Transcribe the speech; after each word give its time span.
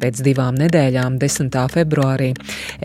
Pēc 0.00 0.22
divām 0.24 0.56
nedēļām, 0.56 1.18
10. 1.20 1.56
februārī, 1.68 2.30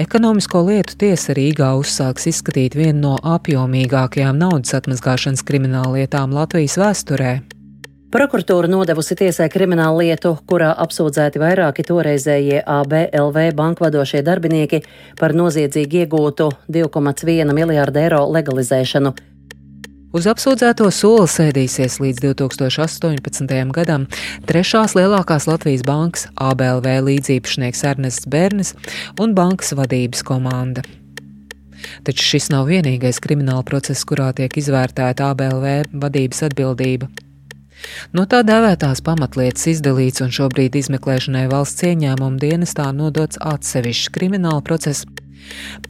ekonomisko 0.04 0.66
lietu 0.68 0.98
tiesa 1.00 1.32
Rīgā 1.38 1.70
uzsāks 1.80 2.28
izskatīt 2.28 2.76
vienu 2.76 3.00
no 3.06 3.14
apjomīgākajām 3.36 4.36
naudas 4.42 4.76
atmazgāšanas 4.76 5.46
krimināllietām 5.48 6.36
Latvijas 6.36 6.76
vēsturē. 6.82 7.38
Prokuratūra 8.16 8.68
nodevusi 8.72 9.16
tiesai 9.20 9.48
kriminālu 9.52 10.04
lietu, 10.04 10.34
kurā 10.48 10.74
apsūdzēti 10.84 11.40
vairāki 11.42 11.84
toreizējie 11.88 12.62
ABLV 12.64 13.40
bankvadošie 13.58 14.22
darbinieki 14.24 14.82
par 15.20 15.36
noziedzīgi 15.36 16.04
iegūtu 16.04 16.50
2,1 16.72 17.56
miljārdu 17.56 18.04
eiro 18.04 18.22
legalizēšanu. 18.36 19.16
Uz 20.16 20.30
apsūdzēto 20.32 20.86
soli 20.96 21.28
sēdīsies 21.28 21.98
līdz 22.00 22.22
2018. 22.24 23.50
gadam 23.76 24.06
trešās 24.48 24.94
lielākās 24.96 25.44
Latvijas 25.50 25.82
bankas 25.84 26.30
ABLV 26.40 26.88
līdzīpašnieks 27.04 27.84
Ernests 27.90 28.30
Bernis 28.32 28.72
un 29.20 29.34
bankas 29.36 29.74
vadības 29.76 30.24
komanda. 30.24 30.86
Taču 32.08 32.30
šis 32.30 32.48
nav 32.54 32.70
vienīgais 32.72 33.20
krimināla 33.20 33.66
process, 33.68 34.06
kurā 34.08 34.30
tiek 34.38 34.56
izvērtēta 34.56 35.34
ABLV 35.34 36.00
vadības 36.06 36.46
atbildība. 36.48 37.12
No 38.16 38.24
tā 38.24 38.40
dēvētās 38.48 39.04
pamatlietas 39.04 39.68
izdalīts 39.74 40.24
un 40.24 40.32
šobrīd 40.32 40.80
izmeklēšanai 40.80 41.44
valsts 41.52 41.84
ieņēmuma 41.92 42.40
dienestā 42.40 42.88
nodots 42.96 43.42
atsevišķs 43.44 44.16
krimināla 44.16 44.64
process 44.64 45.04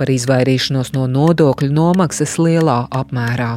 par 0.01 0.09
izvairīšanos 0.09 0.95
no 0.98 1.05
nodokļu 1.13 1.70
nomaksas 1.77 2.39
lielā 2.41 2.81
apmērā. 2.89 3.53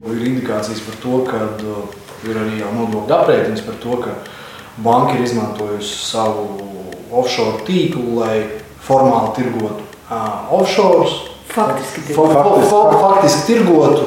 Ir 0.00 0.22
indikācijas 0.30 0.80
par 0.86 1.00
to, 1.02 1.18
ka 1.28 1.40
uh, 1.60 1.82
ir 2.28 2.38
arī 2.40 2.60
jau 2.62 2.70
nodokļu 2.76 3.16
aprēķins 3.16 3.66
par 3.66 3.80
to, 3.82 3.98
ka 4.04 4.14
banka 4.80 5.18
ir 5.18 5.26
izmantojusi 5.26 5.98
savu 6.06 6.46
offshore 7.10 7.60
tīklu, 7.66 8.20
lai 8.20 8.36
formāli 8.80 9.34
tirgotu 9.40 9.84
uh, 10.08 10.48
offshore. 10.56 11.10
Faktiski, 11.50 12.14
faktiski, 12.14 12.66
faktiski 12.70 13.46
tirgotu 13.48 14.04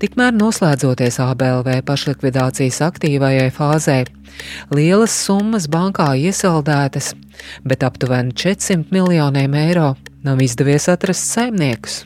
Tikmēr 0.00 0.30
noslēdzoties 0.32 1.18
ABLV 1.20 1.82
pašlikvidācijas 1.84 2.78
aktīvajai 2.86 3.50
fāzē, 3.52 3.96
lielas 4.72 5.12
summas 5.26 5.66
bankā 5.68 6.06
iesaldētas, 6.16 7.10
bet 7.68 7.84
aptuveni 7.84 8.32
400 8.32 8.88
miljoniem 8.96 9.58
eiro 9.60 9.90
nav 10.24 10.40
izdevies 10.40 10.88
atrast 10.88 11.28
saimniekus. 11.34 11.98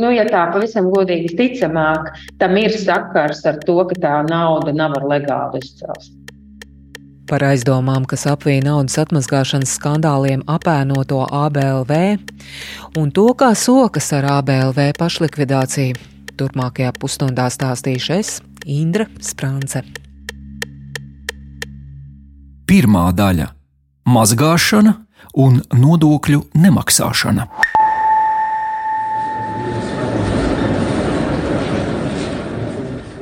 Nu, 0.00 0.08
ja 0.08 0.24
tā 0.24 0.46
pavisam 0.52 0.88
godīgi 0.92 1.34
ticamāk, 1.36 2.14
tam 2.40 2.56
ir 2.56 2.72
sakars 2.72 3.42
ar 3.48 3.58
to, 3.66 3.76
ka 3.90 3.98
tā 4.00 4.14
nauda 4.24 4.72
nav 4.72 4.96
ar 4.96 5.08
legālu 5.10 5.60
izcelsmi. 5.60 6.18
Par 7.28 7.44
aizdomām, 7.46 8.04
kas 8.08 8.24
apvīja 8.28 8.64
naudas 8.66 8.96
atmazgāšanas 9.00 9.76
skandāliem 9.78 10.42
apēnoto 10.50 11.22
ABLV 11.28 11.92
un 13.00 13.12
to, 13.14 13.28
kā 13.38 13.52
sokas 13.56 14.10
ar 14.16 14.26
ABLV 14.40 14.90
pašlikvidāciju, 14.98 16.08
Turpmākajā 16.40 16.94
pusstundā 16.96 17.46
stāstīšu 17.52 18.14
es, 18.16 18.30
Indra 18.64 19.06
Sprānce. 19.20 19.84
Pirmā 22.66 23.10
daļa- 23.12 23.50
mazgāšana 24.16 24.96
un 25.36 25.60
nodokļu 25.76 26.40
nemaksāšana. 26.56 27.46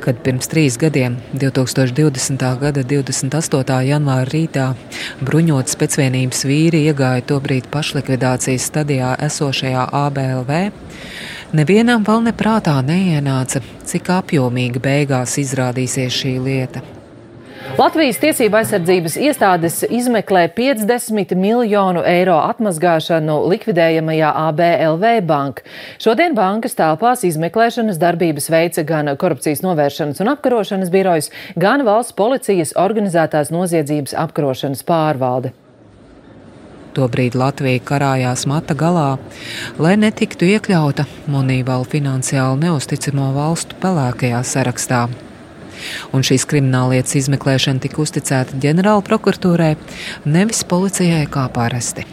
Kad 0.01 0.19
pirms 0.25 0.49
trīs 0.51 0.77
gadiem, 0.81 1.17
2020. 1.33 2.45
gada 2.61 2.83
28. 2.83 3.77
janvāra 3.87 4.27
rītā, 4.29 4.67
bruņotas 5.25 5.77
pēcvienības 5.81 6.45
vīri 6.49 6.85
iegāja 6.89 7.25
tobrīd 7.33 7.69
pašlikvidācijas 7.73 8.69
stadijā 8.71 9.13
esošajā 9.27 9.89
ABLV, 10.05 10.55
nevienam 11.57 12.07
vēl 12.07 12.25
neprātā 12.31 12.79
neienāca, 12.85 13.63
cik 13.85 14.09
apjomīga 14.21 14.81
beigās 14.83 15.37
izrādīsies 15.41 16.23
šī 16.23 16.39
lieta. 16.41 17.00
Latvijas 17.61 18.17
tiesība 18.17 18.59
aizsardzības 18.61 19.15
iestādes 19.21 19.75
izmeklē 19.85 20.47
50 20.57 21.35
miljonu 21.37 22.01
eiro 22.09 22.39
atmazgāšanu 22.41 23.35
likvidējamajā 23.51 24.31
ABLV 24.47 25.05
banka. 25.29 25.63
Šodien 26.01 26.33
bankas 26.37 26.75
telpās 26.79 27.23
izmeklēšanas 27.29 28.01
darbības 28.01 28.49
veica 28.51 28.83
gan 28.87 29.13
korupcijas 29.13 29.61
novēršanas 29.61 30.23
un 30.25 30.33
apkarošanas 30.33 30.91
birojas, 30.93 31.29
gan 31.53 31.85
valsts 31.85 32.17
policijas 32.17 32.73
organizētās 32.81 33.53
noziedzības 33.53 34.17
apkarošanas 34.25 34.81
pārvalde. 34.87 35.53
Tobrīd 36.97 37.37
Latvija 37.39 37.79
karājās 37.87 38.47
mata 38.49 38.75
galā, 38.75 39.15
lai 39.79 39.95
netiktu 40.01 40.49
iekļauta 40.57 41.05
monīvalu 41.31 41.87
finansiāli 41.93 42.65
neusticamo 42.65 43.31
valstu 43.37 43.77
pelēkajā 43.79 44.41
sarakstā 44.43 45.05
un 46.15 46.25
šīs 46.27 46.47
krimināllietas 46.49 47.17
izmeklēšana 47.23 47.83
tika 47.83 48.01
uzticēta 48.03 48.57
ģenerāla 48.61 49.03
prokuratūrai, 49.07 49.75
nevis 50.25 50.65
policijai 50.67 51.27
kā 51.31 51.47
parasti. 51.53 52.07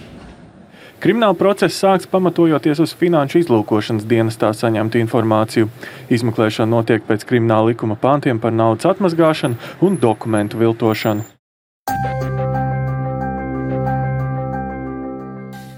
Krimināla 0.98 1.36
process 1.38 1.78
sāks 1.78 2.08
pamatojoties 2.10 2.80
uz 2.82 2.92
finanšu 2.98 3.38
izlūkošanas 3.44 4.06
dienestā 4.10 4.48
saņemtu 4.50 4.98
informāciju. 4.98 5.68
Izmeklēšana 6.10 6.72
notiek 6.72 7.06
pēc 7.06 7.22
krimināla 7.28 7.70
likuma 7.70 7.94
pāntiem 7.94 8.40
par 8.42 8.50
naudas 8.50 8.90
atmazgāšanu 8.90 9.86
un 9.86 10.00
dokumentu 10.02 10.58
viltošanu. 10.58 11.22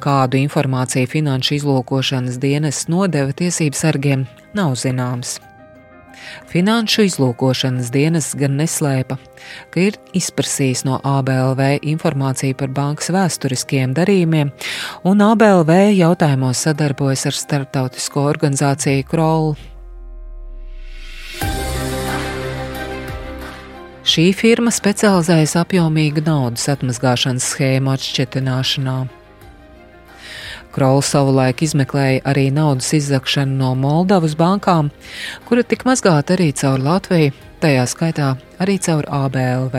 Kādu 0.00 0.40
informāciju 0.40 1.12
finanšu 1.12 1.58
izlūkošanas 1.58 2.40
dienas 2.40 2.86
nodeva 2.88 3.36
tiesību 3.36 3.76
sargiem, 3.76 4.24
nav 4.56 4.72
zināms. 4.80 5.36
Finanšu 6.50 7.06
izlūkošanas 7.08 7.90
dienas 7.94 8.32
gan 8.38 8.56
neslēpa, 8.60 9.18
ka 9.70 9.82
ir 9.84 9.98
izprasījis 10.16 10.84
no 10.88 10.98
ABLV 11.06 11.80
informāciju 11.92 12.58
par 12.58 12.72
bankas 12.74 13.12
vēsturiskiem 13.14 13.94
darījumiem, 13.96 14.52
un 15.06 15.26
ABLV 15.26 15.74
jautājumos 15.94 16.66
sadarbojas 16.66 17.26
ar 17.30 17.38
starptautisko 17.38 18.26
organizāciju 18.32 19.06
Kroll. 19.10 19.54
Šī 24.10 24.30
firma 24.34 24.72
specializējas 24.74 25.58
apjomīgu 25.60 26.24
naudas 26.26 26.64
atmazgāšanas 26.72 27.52
schēmu 27.52 27.92
atšķetināšanā. 27.94 29.19
Krols 30.70 31.08
savulaik 31.10 31.64
izmeklēja 31.66 32.22
arī 32.30 32.46
naudas 32.54 32.92
izzakšanu 32.94 33.56
no 33.58 33.72
Moldavas 33.74 34.36
bankām, 34.38 34.92
kura 35.48 35.64
tika 35.66 35.88
mazgāta 35.90 36.36
arī 36.36 36.52
caur 36.54 36.78
Latviju, 36.84 37.34
tajā 37.62 37.88
skaitā 37.90 38.30
arī 38.62 38.78
caur 38.78 39.08
ABLV. 39.10 39.76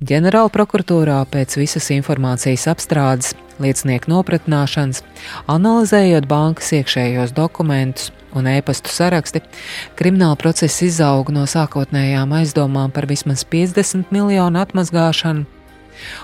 Ģenerāla 0.00 0.48
prokuratūrā 0.54 1.18
pēc 1.28 1.58
visas 1.60 1.90
informācijas 1.92 2.70
apstrādes, 2.72 3.34
liecinieku 3.60 4.14
nopratināšanas, 4.14 5.02
analizējot 5.50 6.30
bankas 6.30 6.70
iekšējos 6.78 7.34
dokumentus 7.36 8.08
un 8.38 8.46
e-pastu 8.48 8.94
saraksti, 8.94 9.42
krimināla 9.98 10.38
process 10.40 10.80
izauga 10.86 11.34
no 11.34 11.44
sākotnējām 11.50 12.32
aizdomām 12.38 12.94
par 12.94 13.10
vismaz 13.10 13.42
50 13.44 14.14
miljonu 14.14 14.62
atmazgāšanu 14.62 15.59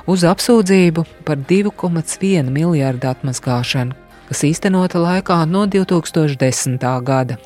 uz 0.07 0.25
apsūdzību 0.27 1.05
par 1.27 1.41
2,1 1.51 2.53
miljārdu 2.53 3.11
atmaskāšanu, 3.11 3.97
kas 4.29 4.47
īstenota 4.47 5.03
laikā 5.03 5.43
no 5.51 5.67
2010. 5.71 6.87
gada. 7.07 7.39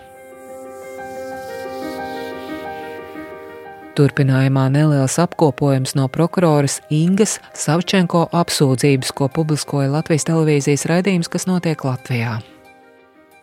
Turpinājumā 3.99 4.69
neliels 4.73 5.19
apkopojums 5.21 5.97
no 5.99 6.07
prokuroras 6.09 6.79
Ingas 6.95 7.41
Savčenko 7.59 8.29
apsūdzības, 8.33 9.11
ko 9.13 9.29
publiskoja 9.29 9.91
Latvijas 9.93 10.25
televīzijas 10.31 10.87
raidījums, 10.89 11.29
kas 11.29 11.51
notiek 11.51 11.85
Latvijā. 11.85 12.39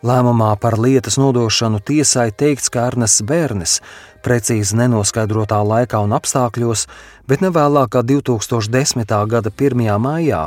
Lēmumā 0.05 0.51
par 0.61 0.75
lietas 0.77 1.15
nodošanu 1.17 1.79
tiesai 1.81 2.29
teikts, 2.29 2.69
ka 2.69 2.83
Ernests 2.91 3.23
Bērnis 3.25 3.79
precīzi 4.21 4.77
nenoskaidrotā 4.77 5.57
laikā 5.65 5.97
un 6.05 6.13
apstākļos, 6.13 6.85
bet 7.25 7.41
ne 7.41 7.49
vēlāk 7.49 7.95
kā 7.95 8.03
2010. 8.05 9.09
gada 9.31 9.49
1. 9.49 9.87
maijā 9.97 10.43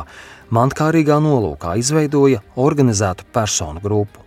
mankārīgā 0.55 1.19
nolūkā 1.25 1.75
izveidoja 1.83 2.45
organizētu 2.55 3.27
personu 3.35 3.83
grupu. 3.83 4.23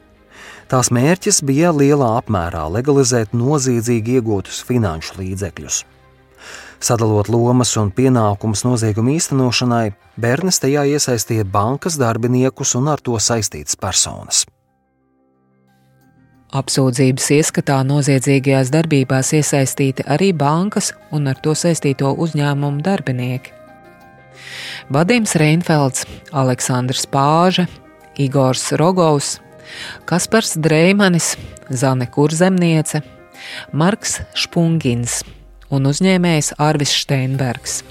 Tās 0.67 0.91
mērķis 0.91 1.39
bija 1.47 1.71
lielā 1.71 2.17
apmērā 2.19 2.65
legalizēt 2.73 3.31
noziedzīgi 3.31 4.17
iegūtus 4.19 4.59
finanšu 4.67 5.21
līdzekļus. 5.21 5.83
Sadalot 6.83 7.29
lomas 7.31 7.71
un 7.79 7.93
pienākumus 7.95 8.65
nozieguma 8.67 9.15
īstenošanai, 9.15 9.93
Bērnis 10.19 10.59
tajā 10.59 10.83
iesaistīja 10.97 11.47
bankas 11.47 11.95
darbiniekus 12.01 12.75
un 12.75 12.91
ar 12.91 12.99
to 12.99 13.15
saistītas 13.23 13.79
personas. 13.79 14.43
Apsūdzības 16.53 17.31
ieskatā 17.33 17.79
noziedzīgajās 17.89 18.69
darbībās 18.73 19.31
iesaistīti 19.33 20.05
arī 20.05 20.29
bankas 20.37 20.91
un 21.09 21.31
ar 21.31 21.39
to 21.41 21.55
saistīto 21.57 22.11
uzņēmumu 22.13 22.83
darbinieki. 22.85 23.55
Vadims 24.93 25.33
Reinfelds, 25.39 26.05
Aleksandrs 26.29 27.07
Pāža, 27.09 27.65
Igors 28.21 28.67
Rogovs, 28.77 29.39
Kaspars 30.05 30.53
Dreimanis, 30.61 31.33
Zane 31.73 32.05
Kurzemniece, 32.05 33.01
Marks 33.73 34.19
Špungins 34.37 35.23
un 35.73 35.89
uzņēmējs 35.89 36.53
Arvis 36.61 36.93
Steinbergs. 37.01 37.81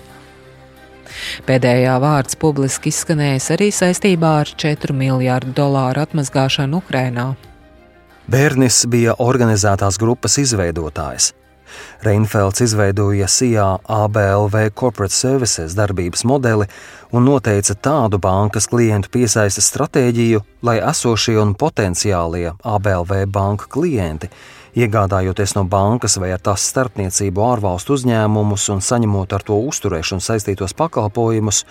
Pēdējā 1.49 1.97
vārds 2.03 2.39
publiski 2.39 2.93
izskanējis 2.95 3.51
arī 3.57 3.73
saistībā 3.75 4.37
ar 4.45 4.53
4 4.65 4.95
miljārdu 4.97 5.51
dolāru 5.59 6.07
atmazgāšanu 6.07 6.79
Ukrainā. 6.79 7.33
Bērnis 8.31 8.85
bija 8.87 9.17
organizētās 9.19 9.97
grupas 9.99 10.37
izveidotājs. 10.39 11.33
Reinfelds 12.07 12.61
izveidoja 12.63 13.27
SIA 13.27 13.65
ABLV 13.89 14.69
Corporate 14.79 15.15
Services 15.15 15.75
darbības 15.75 16.23
modeli 16.29 16.69
un 17.11 17.27
noteica 17.27 17.75
tādu 17.75 18.21
bankas 18.23 18.69
klientu 18.71 19.11
piesaistes 19.11 19.67
stratēģiju, 19.73 20.43
lai 20.63 20.79
esošie 20.79 21.35
un 21.43 21.57
potenciālie 21.59 22.53
ABLV 22.63 23.25
banku 23.27 23.71
klienti 23.73 24.31
iegādājoties 24.79 25.57
no 25.57 25.65
bankas 25.69 26.17
vai 26.21 26.31
ar 26.33 26.41
tās 26.41 26.65
starpniecību 26.71 27.43
ārvalstu 27.45 27.97
uzņēmumus 27.99 28.69
un 28.73 28.81
saņemot 28.85 29.35
ar 29.35 29.45
to 29.45 29.59
uzturēšanu 29.69 30.25
saistītos 30.25 30.77
pakalpojumus, 30.79 31.65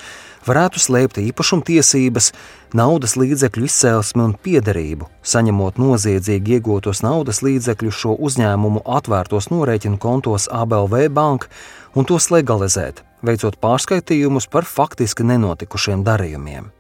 varētu 0.48 0.82
slēpt 0.82 1.20
īpašumtiesības, 1.22 2.32
naudas 2.78 3.16
līdzekļu 3.20 3.68
izcelsmi 3.68 4.26
un 4.26 4.36
piederību, 4.36 5.08
saņemot 5.24 5.80
noziedzīgi 5.82 6.58
iegūtos 6.58 7.04
naudas 7.06 7.42
līdzekļus 7.46 8.02
šo 8.04 8.18
uzņēmumu 8.28 8.84
atvērtos 8.98 9.52
norēķinu 9.54 10.02
kontos 10.02 10.50
ABLV 10.52 11.08
banka 11.14 11.52
un 11.96 12.08
tos 12.08 12.30
legalizēt, 12.34 13.04
veicot 13.26 13.58
pārskaitījumus 13.62 14.50
par 14.52 14.68
faktiski 14.68 15.28
nenotikušiem 15.28 16.06
darījumiem. 16.08 16.72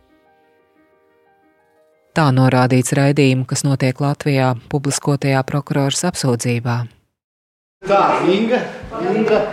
Tā 2.11 2.27
norādīts 2.35 2.91
raidījuma, 2.97 3.45
kas 3.47 3.63
notiek 3.63 4.01
Latvijā, 4.03 4.51
publiskotajā 4.71 5.45
prokuroras 5.47 6.03
apsūdzībā. 6.11 6.81
Tā, 7.87 8.01
Inga, 8.27 8.59
Inga. 9.15 9.45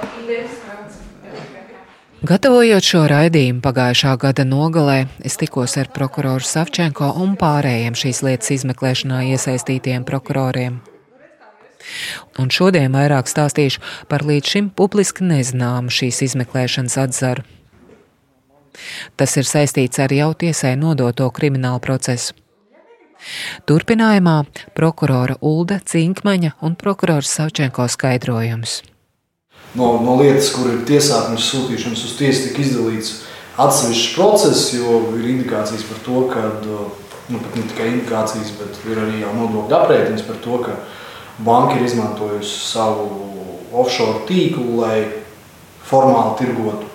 Gatavojot 2.18 2.82
šo 2.82 3.04
raidījumu 3.06 3.60
pagājušā 3.62 4.16
gada 4.18 4.42
nogalē, 4.42 5.04
es 5.22 5.36
tikos 5.38 5.76
ar 5.78 5.86
prokuroru 5.94 6.42
Savčenko 6.42 7.12
un 7.22 7.36
pārējiem 7.38 7.94
šīs 7.94 8.24
lietas 8.26 8.50
izmeklēšanā 8.56 9.20
iesaistītiem 9.36 10.02
prokuroriem. 10.08 10.80
Un 12.42 12.50
šodien 12.50 12.90
vairāk 12.98 13.30
stāstīšu 13.30 13.84
par 14.10 14.26
līdz 14.26 14.50
šim 14.50 14.72
publiski 14.74 15.28
nezināmu 15.30 15.94
šīs 15.94 16.18
izmeklēšanas 16.26 16.98
atzaru. 17.04 17.46
Tas 19.14 19.38
ir 19.38 19.46
saistīts 19.46 20.02
ar 20.02 20.10
jau 20.10 20.32
tiesai 20.34 20.74
nodoto 20.74 21.30
kriminālu 21.30 21.78
procesu. 21.86 22.34
Turpinājumā 23.62 24.40
prokurora 24.74 25.38
Ulda 25.38 25.78
Cinkmaņa 25.86 26.56
un 26.66 26.74
prokurors 26.74 27.30
Savčenko 27.38 27.86
skaidrojums. 27.86 28.80
No, 29.76 29.98
no 30.02 30.16
lietas, 30.20 30.52
kur 30.54 30.70
ir 30.72 30.84
tiesātnes 30.88 31.50
sūtīšanas 31.52 32.04
uz 32.08 32.14
tiesu, 32.18 32.46
tika 32.48 32.64
izdalīts 32.64 33.12
atsevišķs 33.60 34.14
process, 34.16 34.72
jo 34.74 35.00
ir 35.18 35.26
indikācijas 35.34 35.84
par 35.88 36.00
to, 36.06 36.22
ka, 36.32 36.46
nu, 37.28 37.40
pat 37.42 37.58
ne 37.58 37.64
tikai 37.68 37.90
indikācijas, 37.92 38.54
bet 38.60 38.78
ir 38.88 39.02
arī 39.04 39.22
jau 39.22 39.34
nodokļu 39.36 39.78
aprēķins 39.80 40.24
par 40.28 40.38
to, 40.44 40.60
ka 40.64 40.78
banka 41.44 41.76
ir 41.76 41.88
izmantojusi 41.90 42.62
savu 42.70 43.08
offshore 43.76 44.24
tīklu, 44.30 44.78
lai 44.80 45.02
formāli 45.88 46.38
tirgotu 46.40 46.88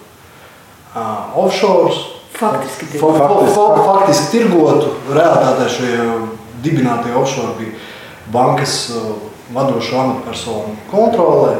uh, 0.95 1.37
offshore 1.45 1.93
Faktiski 2.33 2.85
tirgotu. 2.91 3.19
Faktiski, 3.19 3.83
faktiski 3.85 4.31
tirgotu. 4.31 4.87
Realtātē 5.13 5.67
šie 5.69 5.91
dibinātie 6.65 7.13
offshore 7.13 7.53
bija 7.59 7.77
bankas 8.33 8.89
uh, 8.89 9.11
vadošo 9.53 9.99
amatpersonu 10.01 10.73
kontrolē. 10.91 11.59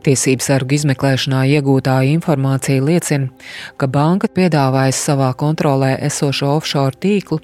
Tiesības 0.00 0.46
sargu 0.48 0.78
izmeklēšanā 0.78 1.42
iegūtā 1.58 1.98
informācija 2.08 2.80
liecina, 2.80 3.28
ka 3.76 3.84
banka 3.84 4.30
piedāvājas 4.32 4.96
savā 5.10 5.28
kontrolē 5.36 5.90
esošo 6.06 6.54
offshore 6.54 6.96
tīklu, 6.96 7.36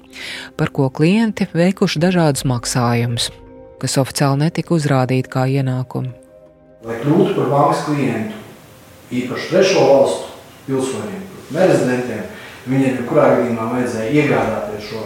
par 0.57 0.71
ko 0.73 0.87
klienti 0.89 1.45
veikuši 1.53 2.01
dažādus 2.01 2.47
maksājumus, 2.49 3.29
kas 3.77 3.99
oficiāli 4.01 4.47
netika 4.47 4.73
uzrādīti 4.73 5.29
kā 5.35 5.45
ienākumi. 5.59 6.09
Lai 6.87 6.97
kļūtu 7.03 7.37
par 7.37 7.53
bankas 7.53 7.85
klientu, 7.85 8.41
īpaši 9.13 9.49
trešo 9.53 9.85
valstu 9.91 10.35
pilsoņiem, 10.65 11.23
nerezidentiem, 11.53 12.27
viņiem 12.65 13.01
jebkurā 13.03 13.31
gadījumā 13.35 13.71
vajadzēja 13.75 14.13
iegādāties 14.23 14.89
šo 14.89 15.05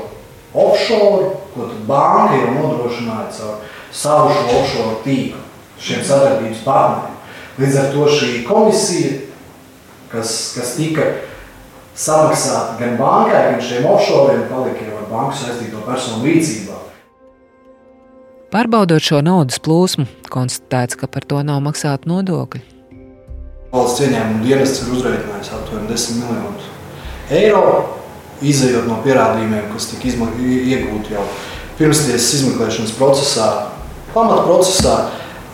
offshore, 0.55 1.33
ko 1.51 1.67
banka 1.87 2.39
jau 2.39 2.55
nodrošināja 2.55 3.27
caur 3.35 3.63
savu 3.91 4.31
offshore 4.55 5.01
tīklu 5.03 5.43
šiem 5.81 6.05
sadarbības 6.05 6.63
partneriem. 6.63 7.17
Līdz 7.59 7.77
ar 7.81 7.91
to 7.91 8.07
šī 8.07 8.43
komisija, 8.47 9.17
kas, 10.11 10.31
kas 10.55 10.75
tika 10.77 11.07
samaksāta 11.97 12.77
gan 12.79 12.95
bankai, 12.99 13.41
gan 13.51 13.63
šiem 13.63 13.87
offshore, 13.91 14.37
palika 14.51 14.87
jau 14.87 14.99
ar 15.01 15.07
banku 15.11 15.39
saistīto 15.39 15.83
personu 15.87 16.23
rīcībā. 16.27 16.77
Pārbaudot 18.51 19.03
šo 19.03 19.21
naudas 19.23 19.61
plūsmu, 19.63 20.07
konstatēts, 20.31 20.99
ka 20.99 21.07
par 21.11 21.23
to 21.27 21.39
nav 21.47 21.61
maksāta 21.63 22.09
nodokļi. 22.11 22.63
Valsts 23.71 24.03
ieņēmuma 24.03 24.43
dienests 24.43 24.83
ir 24.83 24.95
uzrēķinājis 24.97 25.53
aptuveni 25.55 25.87
10 25.91 26.19
miljonus 26.19 26.71
eiro, 27.31 27.63
izējot 28.43 28.87
no 28.89 28.97
pierādījumiem, 29.05 29.69
kas 29.71 29.87
tika 29.93 30.09
iegūti 30.11 31.15
jau 31.15 31.23
pirmstiesas 31.77 32.33
izmeklēšanas 32.39 32.93
procesā, 32.97 33.47
pamatprocesā, 34.15 34.95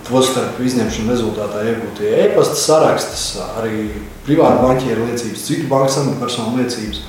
tostarp 0.07 0.59
izņemšanu 0.63 1.13
rezultātā 1.13 1.63
iegūtie 1.68 2.12
e-pasta 2.24 2.57
sarakstas, 2.59 3.25
arī 3.59 3.88
privātu 4.27 4.63
banķieru 4.63 5.07
liecības, 5.09 5.45
citu 5.48 5.68
bankas 5.71 6.00
amatpersonu 6.01 6.62
liecības, 6.62 7.01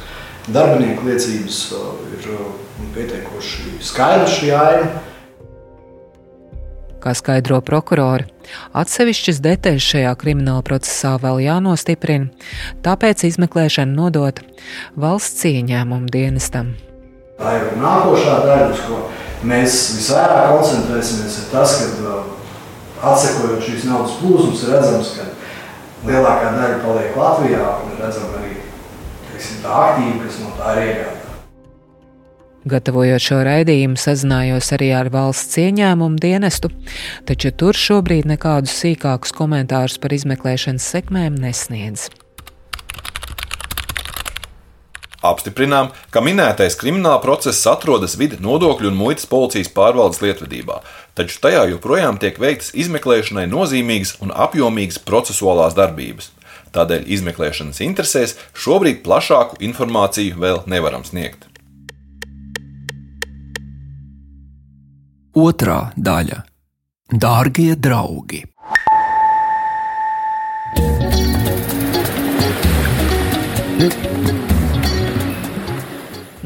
darbinieku 0.54 1.06
liecības 1.08 1.60
ir 2.18 2.32
pietiekoši 2.96 3.78
skaidra 3.84 4.26
šī 4.30 4.50
aina. 4.56 4.90
Kā 6.98 7.12
skaidro 7.14 7.60
prokurori, 7.62 8.26
atsevišķas 8.76 9.38
detaļas 9.44 9.84
šajā 9.92 10.14
krimināla 10.18 10.64
procesā 10.66 11.14
vēl 11.22 11.44
jānostiprina, 11.44 12.32
tāpēc 12.82 13.22
izmeklēšana 13.28 13.94
nodota 13.94 14.42
valsts 14.98 15.46
ieņēmumu 15.46 16.10
dienestam. 16.10 16.74
Tā 17.38 17.54
ir 17.54 17.68
nākošā 17.78 18.34
daļa, 18.42 18.72
uz 18.74 18.82
ko 18.88 18.98
mēs 19.46 19.78
visvairāk 19.94 20.50
koncentrēsimies, 20.56 21.38
ir 21.38 21.46
tas, 21.52 21.76
ka 21.78 22.16
uh, 22.16 22.37
atsekojot 23.02 23.62
šīs 23.64 23.86
naudas 23.88 24.16
plūsmas, 24.20 24.64
redzams, 24.70 25.14
ka 25.18 26.08
lielākā 26.08 26.52
daļa 26.56 26.82
paliek 26.82 27.16
Latvijā 27.18 27.70
un 27.84 27.96
redzam 28.00 28.34
arī 28.40 28.56
teiksim, 29.30 29.62
tā 29.64 29.78
aktīva, 29.84 30.20
kas 30.24 30.42
no 30.42 30.52
tā 30.58 30.74
ir 30.76 30.84
iegādāta. 30.86 31.16
Gatavojot 32.68 33.22
šo 33.22 33.40
raidījumu, 33.46 33.96
sazinājos 33.96 34.72
arī 34.76 34.90
ar 34.98 35.08
valsts 35.14 35.60
ieņēmumu 35.62 36.20
dienestu, 36.20 36.72
taču 37.28 37.54
tur 37.56 37.78
šobrīd 37.78 38.28
nekādus 38.28 38.74
sīkākus 38.82 39.32
komentārus 39.36 39.96
par 40.02 40.12
izmeklēšanas 40.18 40.90
sekmēm 40.96 41.38
nesniedz. 41.40 42.10
Apstiprinām, 45.18 45.90
ka 46.14 46.22
minētais 46.22 46.76
krimināla 46.78 47.18
process 47.22 47.66
atrodas 47.66 48.14
vidu 48.20 48.38
nodokļu 48.42 48.92
un 48.92 48.98
muitas 48.98 49.26
policijas 49.26 49.70
pārvaldes 49.74 50.22
lietvedībā, 50.22 50.78
taču 51.18 51.40
tajā 51.42 51.64
joprojām 51.72 52.20
tiek 52.22 52.38
veiktas 52.38 52.70
izmeklēšanai 52.78 53.48
nozīmīgas 53.50 54.14
un 54.22 54.30
apjomīgas 54.30 55.00
procesuālās 55.02 55.74
darbības. 55.74 56.30
Tādēļ 56.70 57.08
izmeklēšanas 57.16 57.80
interesēs 57.82 58.36
šobrīd 58.54 59.02
plašāku 59.02 59.58
informāciju 59.64 60.38
vēl 60.38 60.62
nevaram 60.70 61.02
sniegt. 61.02 61.48
Otra 65.34 65.90
daļa- 65.96 66.44
Dārgie 67.24 67.74
draugi! 67.74 68.44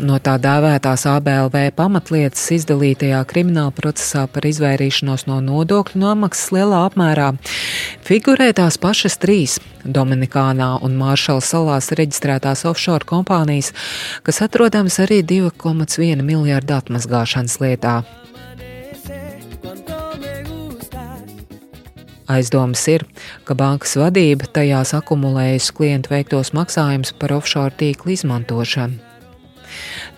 No 0.06 0.18
tā 0.22 0.34
dēvētās 0.42 1.04
ABLV 1.08 1.56
pamatlietas 1.78 2.44
izdalītajā 2.56 3.20
krimināla 3.30 3.72
procesā 3.74 4.26
par 4.30 4.46
izvairīšanos 4.48 5.26
no 5.30 5.38
nodokļu 5.44 6.00
nomaksas 6.02 6.52
lielā 6.56 6.82
apmērā 6.88 7.28
figurē 8.06 8.50
tās 8.58 8.78
pašas 8.82 9.18
trīs 9.22 9.58
Dominikānā 9.82 10.76
un 10.86 10.94
Māršala 10.98 11.42
salās 11.42 11.90
reģistrētās 11.98 12.64
offshore 12.70 13.06
kompānijas, 13.08 13.72
kas 14.22 14.42
atrodams 14.46 15.00
arī 15.02 15.22
2,1 15.26 16.22
miljārdu 16.22 16.76
atmazgāšanas 16.78 17.58
lietā. 17.62 18.02
Aizdomas 22.32 22.82
ir, 22.88 23.04
ka 23.44 23.56
bankas 23.58 23.96
vadība 23.98 24.46
tajās 24.56 24.94
akumulējusi 24.96 25.74
klientu 25.76 26.14
veiktos 26.14 26.54
maksājumus 26.56 27.12
par 27.18 27.34
offshore 27.36 27.74
tīklu 27.76 28.14
izmantošanu. 28.14 29.11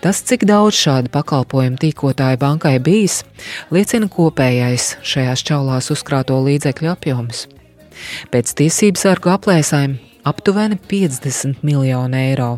Tas, 0.03 0.21
cik 0.21 0.45
daudz 0.49 0.77
šādu 0.77 1.11
pakalpojumu 1.13 1.79
tīkotāju 1.81 2.39
bankai 2.41 2.77
bijis, 2.83 3.23
liecina 3.73 4.09
kopējais 4.11 4.95
šajās 5.05 5.43
čaulās 5.47 5.91
uzkrāto 5.93 6.37
līdzekļu 6.45 6.91
apjoms. 6.93 7.45
Pēc 8.31 8.53
tiesību 8.59 8.99
sargu 8.99 9.31
aplēsēm 9.33 9.97
aptuveni 10.27 10.77
50 10.89 11.63
miljonu 11.65 12.19
eiro. 12.19 12.51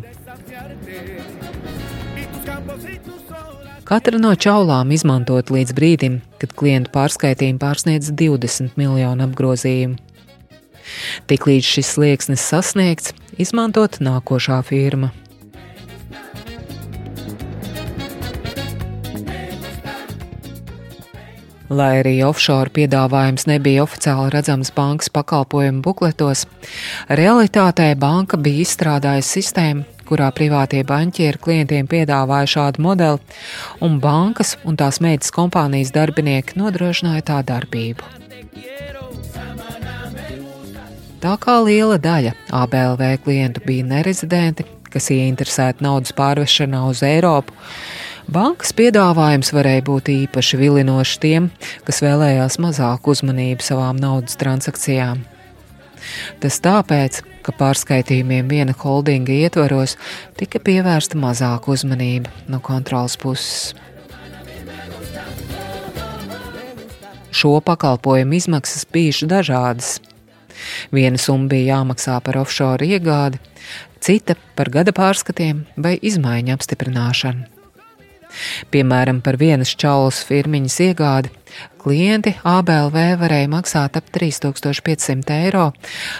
Katra 3.88 4.18
no 4.20 4.34
čaulām 4.36 4.90
izmantot 4.92 5.48
līdz 5.48 5.72
brīdim, 5.72 6.18
kad 6.36 6.52
klientu 6.52 6.92
pārskaitījumi 6.92 7.60
pārsniedz 7.62 8.10
20 8.12 8.76
miljonu 8.76 9.24
apgrozījumu. 9.24 9.96
Tiklīdz 11.28 11.70
šis 11.72 11.94
slieksnis 11.96 12.44
sasniegts, 12.44 13.14
izmantot 13.40 13.96
nākošā 14.04 14.60
firma. 14.68 15.12
Lai 21.68 21.98
arī 22.00 22.14
offshore 22.24 22.72
piedāvājums 22.72 23.44
nebija 23.50 23.82
oficiāli 23.84 24.30
redzams 24.32 24.70
bankas 24.72 25.10
pakalpojumu 25.12 25.82
bukletos, 25.84 26.46
realitātē 27.12 27.90
banka 28.00 28.38
bija 28.40 28.64
izstrādājusi 28.64 29.34
sistēmu, 29.36 29.84
kurā 30.08 30.30
privātie 30.32 30.80
banķieri 30.88 31.40
klientiem 31.44 31.90
piedāvāja 31.90 32.48
šādu 32.54 32.86
modeli, 32.86 33.20
un 33.84 34.00
bankas 34.00 34.54
un 34.64 34.80
tās 34.80 35.02
meitas 35.04 35.34
kompānijas 35.34 35.92
darbinieki 35.92 36.56
nodrošināja 36.56 37.26
tā 37.32 37.42
darbību. 37.52 38.16
Tā 41.18 41.34
kā 41.42 41.60
liela 41.66 41.98
daļa 42.00 42.32
ABLV 42.54 43.04
klientu 43.26 43.60
bija 43.66 43.84
nerezidenti, 43.92 44.64
kas 44.88 45.10
ieinteresēti 45.12 45.84
naudas 45.84 46.14
pārvešanā 46.16 46.84
uz 46.88 47.02
Eiropu, 47.04 47.52
bankas 48.32 48.74
piedāvājums 48.76 49.50
varēja 49.56 49.84
būt 49.86 50.10
īpaši 50.12 50.60
vilinošs 50.60 51.18
tiem, 51.22 51.48
kas 51.88 52.02
vēlējās 52.04 52.58
mazāku 52.62 53.14
uzmanību 53.14 53.64
savām 53.64 53.98
naudas 54.00 54.38
transakcijām. 54.40 55.24
Tas 56.42 56.60
tāpēc, 56.64 57.22
ka 57.42 57.54
pārskaitījumiem 57.58 58.48
viena 58.50 58.74
holdinga 58.76 59.34
ietvaros 59.34 59.96
tika 60.38 60.60
pievērsta 60.62 61.18
mazāka 61.18 61.72
uzmanība 61.74 62.32
no 62.48 62.60
kontrolas 62.64 63.16
puses. 63.20 63.74
Šo 67.38 67.58
pakalpojumu 67.64 68.38
izmaksas 68.38 68.86
bijušas 68.92 69.30
dažādas. 69.30 69.90
Viena 70.92 71.20
summa 71.22 71.52
bija 71.52 71.76
jāmaksā 71.76 72.16
par 72.24 72.40
offshore 72.40 72.88
iegādi, 72.88 73.38
cita 74.02 74.34
par 74.58 74.72
gada 74.74 74.94
pārskatiem 74.96 75.62
vai 75.76 75.94
izmaiņu 76.02 76.56
apstiprināšanu. 76.56 77.57
Piemēram, 78.72 79.22
par 79.24 79.38
vienas 79.40 79.74
čaulas 79.78 80.22
firmiņas 80.28 80.80
iegādi 80.88 81.34
klienti 81.80 82.34
ABLV 82.44 82.96
varēja 83.20 83.48
maksāt 83.48 83.96
ap 83.96 84.10
3500 84.12 85.36
eiro, 85.46 85.70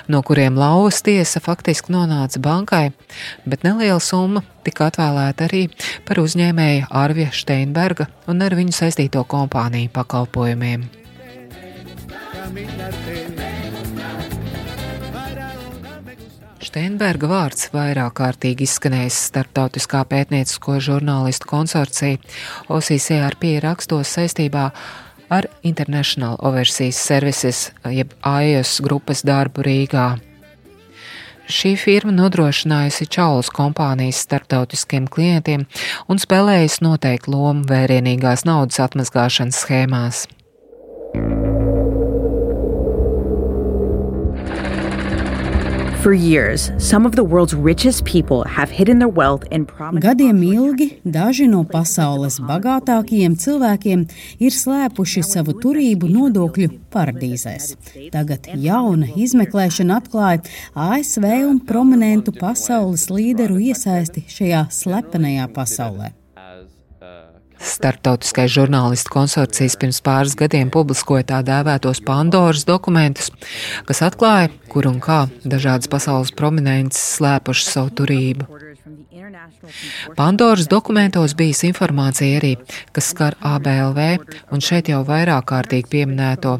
no 0.08 0.22
kuriem 0.24 0.56
lauvas 0.58 1.02
tiesa 1.04 1.42
faktiski 1.44 1.92
nonāca 1.92 2.40
bankai, 2.42 2.86
bet 3.44 3.66
neliela 3.66 4.00
summa 4.00 4.44
tika 4.64 4.88
atvēlēta 4.88 5.48
arī 5.48 5.66
par 6.08 6.22
uzņēmēju 6.24 6.88
Arvija 7.02 7.34
Steinberga 7.34 8.08
un 8.28 8.44
ar 8.44 8.56
viņu 8.58 8.76
saistīto 8.80 9.24
kompāniju 9.28 9.92
pakalpojumiem. 9.92 10.88
Steinberga 16.58 17.28
vārds 17.30 17.68
vairāk 17.70 18.16
kārtīgi 18.18 18.66
izskanējis 18.66 19.16
starptautiskā 19.28 20.00
pētniecisko 20.10 20.80
žurnālistu 20.82 21.46
konsorcija 21.46 22.18
OCCRP 22.74 23.60
rakstos 23.62 24.10
saistībā 24.16 24.64
ar 25.30 25.46
International 25.62 26.34
Overseas 26.42 26.98
Services 26.98 27.68
jeb 27.94 28.16
AIOS 28.26 28.80
grupas 28.82 29.22
darbu 29.22 29.62
Rīgā. 29.68 30.08
Šī 31.48 31.76
firma 31.80 32.12
nodrošinājusi 32.16 33.06
čaulas 33.06 33.52
kompānijas 33.54 34.24
starptautiskiem 34.26 35.06
klientiem 35.08 35.68
un 36.10 36.20
spēlējusi 36.20 36.82
noteiktu 36.84 37.36
lomu 37.36 37.70
vērienīgās 37.70 38.44
naudas 38.50 38.82
atmazgāšanas 38.88 39.62
schēmās. 39.62 40.26
For 41.14 41.24
years, 41.24 41.97
Gadiem 49.98 50.42
ilgi 50.46 50.86
daži 51.02 51.48
no 51.50 51.64
pasaules 51.66 52.36
bagātākajiem 52.46 53.34
cilvēkiem 53.42 54.04
ir 54.38 54.54
slēpuši 54.54 55.24
savu 55.26 55.56
turību 55.58 56.10
nodokļu 56.12 56.68
paradīzēs. 56.94 57.72
Tagad 58.14 58.46
jauna 58.62 59.10
izmeklēšana 59.18 59.98
atklāja 59.98 60.44
ASV 60.88 61.26
un 61.48 61.58
prominentu 61.66 62.36
pasaules 62.38 63.08
līderu 63.10 63.58
iesaisti 63.72 64.22
šajā 64.30 64.68
slepenajā 64.78 65.50
pasaulē. 65.58 66.17
Startautiskais 67.58 68.52
žurnālistu 68.54 69.12
konsorcijas 69.12 69.76
pirms 69.80 70.00
pāris 70.04 70.36
gadiem 70.38 70.70
publiskoja 70.74 71.26
tā 71.32 71.40
dēvētos 71.46 72.00
Pandoras 72.06 72.64
dokumentus, 72.68 73.32
kas 73.88 74.04
atklāja, 74.06 74.52
kur 74.70 74.88
un 74.90 75.00
kā 75.02 75.24
dažādas 75.44 75.90
pasaules 75.90 76.34
prominences 76.38 77.18
slēpuši 77.18 77.68
savu 77.68 77.94
turību. 78.02 78.48
Pandoras 80.16 80.68
dokumentos 80.70 81.34
bijis 81.36 81.64
informācija 81.68 82.38
arī, 82.38 82.54
kas 82.94 83.10
skar 83.12 83.36
ABLV, 83.44 84.00
un 84.54 84.64
šeit 84.64 84.90
jau 84.92 85.02
vairāk 85.08 85.48
kārtīgi 85.52 85.90
pieminēto 85.92 86.56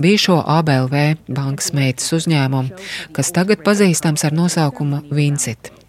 bijušo 0.00 0.40
ABLV 0.58 0.96
bankas 1.28 1.72
meitas 1.76 2.12
uzņēmumu, 2.18 2.80
kas 3.16 3.32
tagad 3.36 3.64
pazīstams 3.66 4.26
ar 4.28 4.36
nosaukumu 4.36 5.04
Vincit 5.14 5.79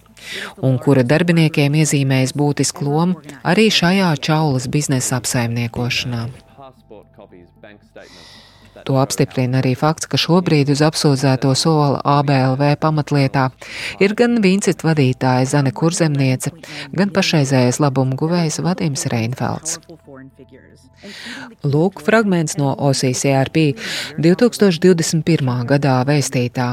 un 0.62 0.78
kura 0.82 1.04
darbiniekiem 1.08 1.75
iezīmējas 1.82 2.36
būtisku 2.38 2.88
lomu 2.88 3.20
arī 3.44 3.70
šajā 3.74 4.13
čaulas 4.28 4.70
biznesa 4.72 5.20
apsaimniekošanā. 5.22 6.28
To 8.88 8.98
apstiprina 8.98 9.60
arī 9.62 9.74
fakts, 9.78 10.08
ka 10.10 10.18
šobrīd 10.18 10.72
uz 10.74 10.82
apsūdzēto 10.86 11.51
sola 11.60 12.00
ABLV 12.18 12.63
pamatlietā 12.82 13.50
ir 14.01 14.16
gan 14.18 14.40
Vincita 14.44 14.88
vadītāja 14.88 15.50
Zane 15.54 15.74
Kurzemniece, 15.75 16.54
gan 16.96 17.13
pašreizējais 17.13 17.82
labumu 17.84 18.18
guvējs 18.18 18.62
Vadims 18.66 19.06
Reinfelds. 19.12 19.78
Lūk, 21.66 22.01
fragments 22.06 22.58
no 22.62 22.74
OCCRP 22.90 23.72
2021. 24.22 25.54
gadā 25.70 26.00
vēstītā. 26.08 26.68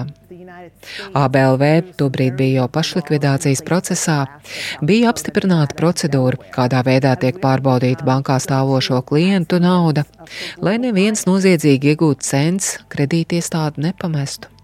ABLV 1.18 1.94
tobrīd 2.00 2.36
bija 2.38 2.62
jau 2.62 2.68
pašlikvidācijas 2.74 3.64
procesā, 3.66 4.18
bija 4.82 5.12
apstiprināta 5.12 5.76
procedūra, 5.78 6.40
kādā 6.54 6.82
veidā 6.86 7.14
tiek 7.20 7.40
pārbaudīta 7.42 8.06
bankā 8.08 8.38
stāvošo 8.42 9.00
klientu 9.08 9.62
nauda, 9.62 10.06
lai 10.62 10.78
neviens 10.82 11.26
noziedzīgi 11.28 11.94
iegūts 11.94 12.34
cents 12.34 12.76
kredītiestādi 12.92 13.88
nepamestu. 13.88 14.57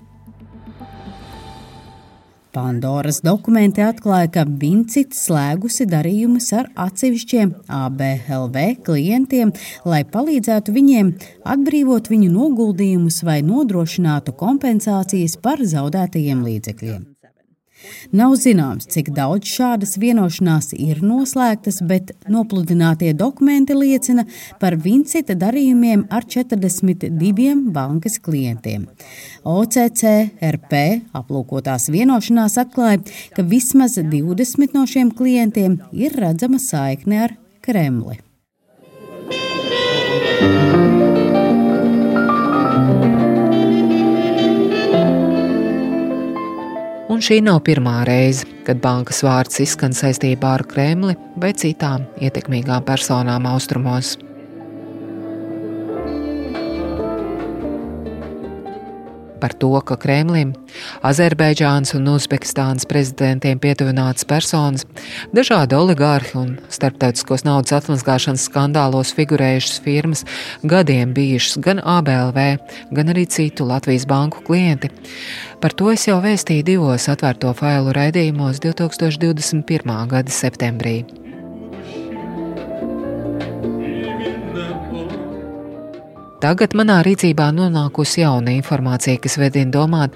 Pandoras 2.55 3.19
dokumenti 3.25 3.83
atklāja, 3.83 4.29
ka 4.37 4.45
Vincits 4.47 5.25
slēgusi 5.27 5.89
darījumus 5.91 6.53
ar 6.55 6.69
atsevišķiem 6.85 7.51
ABLV 7.81 8.61
klientiem, 8.87 9.51
lai 9.89 10.05
palīdzētu 10.07 10.75
viņiem 10.77 11.11
atbrīvot 11.55 12.13
viņu 12.13 12.31
noguldījumus 12.37 13.25
vai 13.27 13.41
nodrošinātu 13.47 14.37
kompensācijas 14.39 15.35
par 15.43 15.67
zaudētajiem 15.75 16.47
līdzekļiem. 16.47 17.14
Nav 18.15 18.37
zināms, 18.41 18.89
cik 18.91 19.11
daudz 19.17 19.49
šādas 19.51 19.97
vienošanās 20.01 20.73
ir 20.77 21.03
noslēgtas, 21.05 21.81
bet 21.87 22.13
nopludinātie 22.31 23.13
dokumenti 23.17 23.77
liecina 23.77 24.27
par 24.61 24.77
Vincita 24.81 25.37
darījumiem 25.39 26.07
ar 26.11 26.27
42 26.27 27.55
bankas 27.75 28.19
klientiem. 28.23 28.87
OCCRP 29.45 30.83
aplūkotās 31.17 31.91
vienošanās 31.93 32.59
atklāja, 32.65 33.03
ka 33.37 33.45
vismaz 33.47 33.99
20 34.01 34.77
no 34.77 34.87
šiem 34.89 35.13
klientiem 35.15 35.81
ir 35.93 36.17
redzama 36.21 36.61
saikne 36.63 37.25
ar 37.29 37.37
Kremli. 37.65 38.21
Un 47.15 47.21
šī 47.23 47.37
nav 47.47 47.61
pirmā 47.63 48.01
reize, 48.09 48.43
kad 48.67 48.81
bankas 48.83 49.21
vārds 49.23 49.61
izskan 49.63 49.93
saistībā 49.95 50.57
ar 50.57 50.65
Kremli 50.67 51.15
vai 51.39 51.53
citām 51.55 52.09
ietekmīgām 52.19 52.83
personām 52.89 53.47
austrumos. 53.47 54.17
Par 59.45 59.53
to, 59.61 59.69
ka 59.85 59.99
Kremlim, 60.01 60.55
Azerbaidžānas 61.05 61.93
un 61.99 62.09
Uzbekistānas 62.15 62.87
prezidentiem 62.89 63.59
pietuvinātas 63.61 64.25
personas, 64.25 64.87
dažādi 65.37 65.77
oligārhi 65.77 66.33
un 66.41 66.55
starptautiskos 66.73 67.45
naudas 67.45 67.75
atmazgāšanas 67.77 68.47
skandālos 68.49 69.13
figurējušas 69.19 69.83
firmas 69.85 70.25
gadiem 70.65 71.13
bijušas 71.13 71.59
gan 71.67 71.83
ABLV, 71.85 72.41
gan 72.97 73.13
arī 73.13 73.27
citu 73.29 73.69
Latvijas 73.69 74.09
banku 74.09 74.41
klienti. 74.47 74.89
Par 75.61 75.77
to 75.77 75.93
es 75.93 76.07
jau 76.09 76.17
vēstīju 76.25 76.65
divos 76.71 77.11
atvērto 77.13 77.53
failu 77.61 77.93
raidījumos 77.93 78.65
2021. 78.65 79.93
gada 80.09 80.33
septembrī. 80.33 81.03
Tagad 86.44 86.72
manā 86.72 87.02
rīcībā 87.04 87.50
nonākusi 87.52 88.22
jauna 88.22 88.54
informācija, 88.56 89.20
kas 89.20 89.36
vedina 89.42 89.74
domāt, 89.74 90.14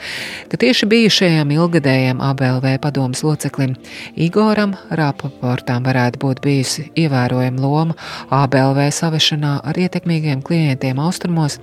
ka 0.47 0.55
tieši 0.61 0.87
bijušajam 0.87 1.51
ilgadējam 1.51 2.21
ABLV 2.23 2.77
padomus 2.85 3.25
loceklim 3.27 3.73
Igoram 4.15 4.77
Rapaportam 4.87 5.83
varētu 5.83 6.21
būt 6.23 6.39
bijusi 6.45 6.85
ievērojama 7.03 7.59
loma 7.65 7.97
ABLV 8.31 8.87
savešanā 8.95 9.57
ar 9.67 9.81
ietekmīgiem 9.83 10.45
klientiem 10.47 11.03
austrumos, 11.03 11.59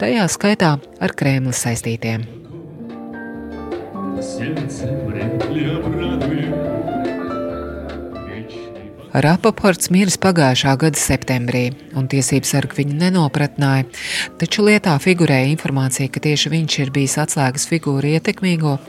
tajā 0.00 0.24
skaitā 0.32 0.78
ar 1.00 1.12
Kremli 1.12 1.52
saistītiem. 1.52 2.24
Сердце 4.18 4.88
вряд 5.06 5.48
ли 5.50 5.70
обрадует 5.70 6.71
Rapaports 9.13 9.91
miris 9.93 10.15
pagājušā 10.17 10.71
gada 10.81 10.97
septembrī, 10.97 11.67
un 11.93 12.07
tiesības 12.09 12.55
sargi 12.55 12.79
viņu 12.79 12.95
nenopratināja, 12.97 13.85
taču 14.41 14.65
lietā 14.65 14.95
figurēja 15.01 15.51
informācija, 15.51 16.09
ka 16.09 16.23
tieši 16.23 16.49
viņš 16.49 16.77
ir 16.81 16.93
bijis 16.95 17.19
atslēgas 17.21 17.67
figūra 17.69 18.15
ietekmīgo, 18.17 18.79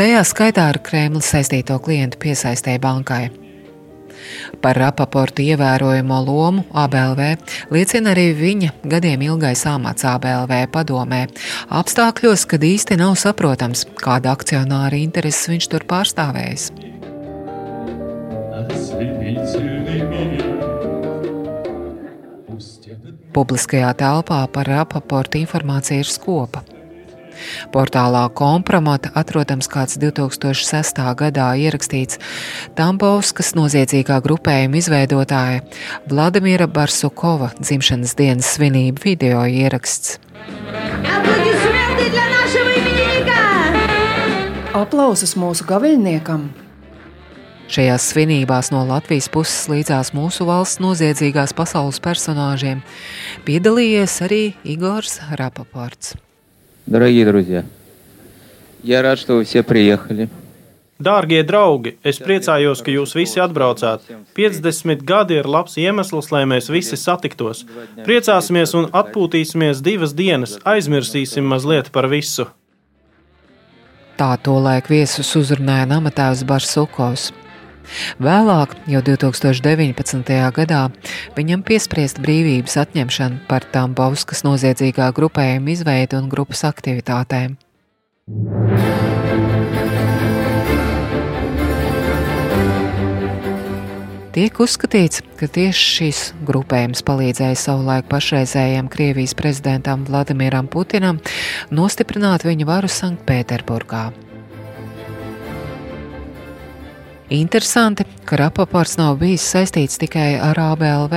tajā 0.00 0.24
skaitā 0.26 0.66
ar 0.72 0.80
Kremli 0.82 1.22
saistīto 1.22 1.78
klientu 1.84 2.18
piesaistē 2.18 2.80
bankai. 2.82 3.28
Par 4.60 4.76
rapaportu 4.76 5.46
ievērojamo 5.46 6.18
lomu 6.26 6.66
ABLV 6.74 7.22
liecina 7.70 8.10
arī 8.10 8.30
viņa 8.36 8.74
gadiem 8.90 9.22
ilgais 9.30 9.62
amats 9.70 10.04
ABLV 10.04 10.66
padomē, 10.74 11.24
apstākļos, 11.70 12.46
kad 12.50 12.66
īsti 12.66 12.98
nav 13.00 13.14
saprotams, 13.22 13.86
kāda 14.02 14.34
akcionāra 14.34 14.98
intereses 14.98 15.48
viņš 15.54 15.70
tur 15.70 15.86
pārstāvējis. 15.94 16.72
Publiskajā 23.30 23.94
telpā 23.96 24.40
par 24.52 24.68
raportu 24.68 25.38
informācija 25.40 26.02
ir 26.02 26.10
skopa. 26.10 26.64
Portālā 27.72 28.26
Kompromata 28.36 29.12
atrodams 29.16 29.68
kāds 29.70 29.96
2006. 30.02 31.00
gadā 31.16 31.48
ierakstīts 31.56 32.20
Tambovskas 32.76 33.54
noziedzīgā 33.56 34.20
grupējuma 34.24 34.80
izveidotāja 34.82 35.62
Vladimira 36.10 36.68
Barsukova 36.68 37.52
dzimšanas 37.60 38.16
dienas 38.18 38.54
svinību 38.56 39.06
video 39.06 39.44
ieraksts. 39.48 40.18
Aplausus 44.80 45.32
mūsu 45.38 45.64
gaviļniekam! 45.68 46.69
Šajās 47.69 48.11
svinībās 48.11 48.69
no 48.69 48.83
Latvijas 48.85 49.25
puses 49.33 49.65
līdzās 49.71 50.13
mūsu 50.13 50.45
valsts 50.45 50.81
noziedzīgās 50.83 51.55
pasaules 51.57 51.97
personāžiem 51.97 52.83
piedalījies 53.47 54.21
arī 54.27 54.43
Igors 54.63 55.19
Rapaports. 55.33 56.15
Дорогие 56.85 57.25
друзья, 57.25 57.65
я 58.83 59.01
рад, 59.01 59.17
что 59.17 59.37
вы 59.37 59.45
все 59.45 59.63
приехали. 59.63 60.29
Dārgie 60.95 61.41
draugi, 61.43 61.97
es 62.07 62.21
priecājos, 62.23 62.79
ka 62.79 62.91
jūs 62.93 63.17
visi 63.17 63.41
atbraucāt. 63.43 64.05
50 64.37 65.01
gadi 65.03 65.35
ir 65.41 65.49
labs 65.49 65.75
iemesls, 65.75 66.29
lai 66.31 66.45
mēs 66.47 66.69
visi 66.71 66.95
satiktos. 66.95 67.65
Priecāsimies 68.05 68.71
un 68.79 68.87
atpūtīsimies 68.95 69.81
divas 69.83 70.13
dienas, 70.15 70.55
aizmirsīsim 70.63 71.43
mazliet 71.43 71.91
par 71.91 72.07
visu. 72.07 72.47
Tā 74.15 74.37
to 74.39 74.55
laik 74.55 74.87
viesus 74.87 75.33
uzrunāja 75.35 75.89
Namatēvs 75.89 76.45
Barsukovs. 76.47 77.33
Vēlāk, 78.22 78.76
jau 78.90 79.02
2019. 79.06 80.36
gadā, 80.56 80.82
viņam 81.38 81.64
piespriest 81.66 82.20
brīvības 82.22 82.78
atņemšanu 82.84 83.44
par 83.50 83.66
Tambovskas 83.74 84.44
noziedzīgā 84.46 85.10
grupējuma 85.16 85.74
izveidi 85.74 86.20
un 86.20 86.30
grupas 86.32 86.64
aktivitātēm. 86.68 87.58
Tiek 94.30 94.60
uzskatīts, 94.62 95.24
ka 95.40 95.48
tieši 95.50 95.86
šis 95.96 96.18
grupējums 96.46 97.02
palīdzēja 97.02 97.58
savulaik 97.58 98.06
pašreizējiem 98.12 98.86
Krievijas 98.92 99.34
prezidentam 99.34 100.06
Vladimiram 100.06 100.70
Putinam 100.70 101.18
nostiprināt 101.74 102.46
viņa 102.46 102.68
varu 102.70 102.92
Sanktpēterburgā. 102.94 104.29
Interesanti, 107.30 108.04
ka 108.24 108.36
Rapaports 108.36 108.96
nav 108.98 109.20
bijis 109.20 109.44
saistīts 109.46 110.00
tikai 110.02 110.32
ar 110.42 110.58
ABLV. 110.58 111.14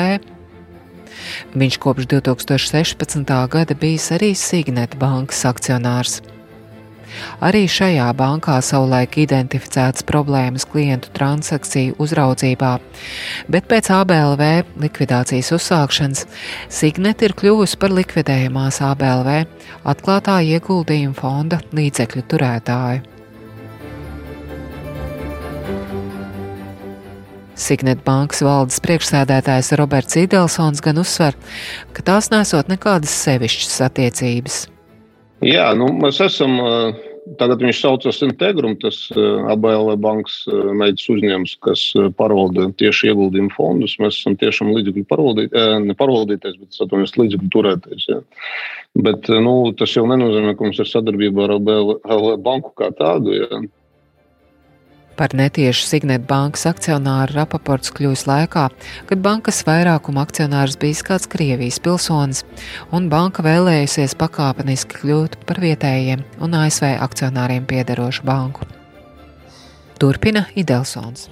Viņš 1.58 1.78
kopš 1.82 2.06
2016. 2.12 3.32
gada 3.50 3.74
bijis 3.74 4.12
arī 4.14 4.36
Signet 4.38 4.94
bankas 5.02 5.42
akcionārs. 5.50 6.20
Arī 7.42 7.64
šajā 7.70 8.06
bankā 8.18 8.60
savulaik 8.62 9.18
identificētas 9.24 10.06
problēmas 10.06 10.68
klientu 10.70 11.10
transakciju 11.18 11.96
uzraudzībā, 12.02 12.74
bet 13.50 13.70
pēc 13.70 13.90
ABLV 13.98 14.44
likvidācijas 14.86 15.50
uzsākšanas 15.58 16.28
Signet 16.70 17.26
ir 17.26 17.34
kļuvusi 17.38 17.82
par 17.82 17.94
likvidējumās 17.94 18.82
ABLV 18.86 19.34
atklātā 19.96 20.38
ieguldījuma 20.46 21.18
fonda 21.18 21.62
līdzekļu 21.74 22.26
turētāju. 22.30 23.13
Signet 27.54 28.02
bankas 28.06 28.42
valdes 28.46 28.80
priekšsēdētājs 28.82 29.74
Roberts 29.78 30.18
Idelsons 30.18 30.82
gan 30.82 30.98
uzsver, 31.02 31.38
ka 31.94 32.06
tās 32.06 32.32
nesot 32.34 32.72
nekādas 32.72 33.14
sevišķas 33.28 33.82
attiecības. 33.90 34.62
Jā, 35.46 35.74
nu, 35.78 35.92
mēs 36.02 36.22
esam. 36.24 36.60
Tagad 37.40 37.62
viņš 37.64 37.78
saucas 37.80 38.18
Integrum, 38.26 38.74
tas 38.82 38.98
ABL 39.16 39.94
bankas 40.04 40.42
meitas 40.76 41.06
uzņēmums, 41.08 41.54
kas 41.64 41.84
pārvalda 42.20 42.66
tieši 42.82 43.14
ieguldījumu 43.14 43.54
fondus. 43.56 43.94
Mēs 44.04 44.18
esam 44.18 44.36
tiešām 44.42 44.74
līdzekļu 44.76 45.06
pārvaldīt, 45.08 45.56
ne 45.86 45.96
pārvaldītājs, 45.96 46.58
bet 46.60 46.82
atvainojas 46.84 47.16
līdzekļu 47.22 47.54
turētājs. 47.56 48.10
Ja. 48.12 48.20
Bet 49.08 49.32
nu, 49.46 49.56
tas 49.80 49.96
jau 49.96 50.04
nenozīmē, 50.12 50.52
ka 50.58 50.68
mums 50.68 50.84
ir 50.84 50.90
sadarbība 50.92 51.48
ar 51.48 51.56
ABL 51.62 51.96
banku 52.44 52.74
kā 52.82 52.92
tādu. 53.00 53.38
Ja. 53.40 53.62
Par 55.14 55.30
netiešu 55.38 55.86
Signet 55.86 56.24
bankas 56.26 56.64
akcionāru 56.66 57.36
raports 57.38 57.92
kļūst 57.94 58.26
laikā, 58.26 58.64
kad 59.06 59.22
bankas 59.22 59.60
vairākuma 59.68 60.24
akcionārs 60.26 60.74
bijis 60.82 61.04
kāds 61.06 61.30
Krievijas 61.30 61.78
pilsonis, 61.86 62.42
un 62.90 63.12
banka 63.14 63.46
vēlējusies 63.46 64.18
pakāpeniski 64.18 65.04
kļūt 65.04 65.38
par 65.46 65.62
vietējiem 65.62 66.26
un 66.42 66.58
ASV 66.58 66.96
akcionāriem 67.06 67.70
piederošu 67.70 68.26
banku. 68.26 68.66
Turpina 70.02 70.48
Idelsons. 70.58 71.30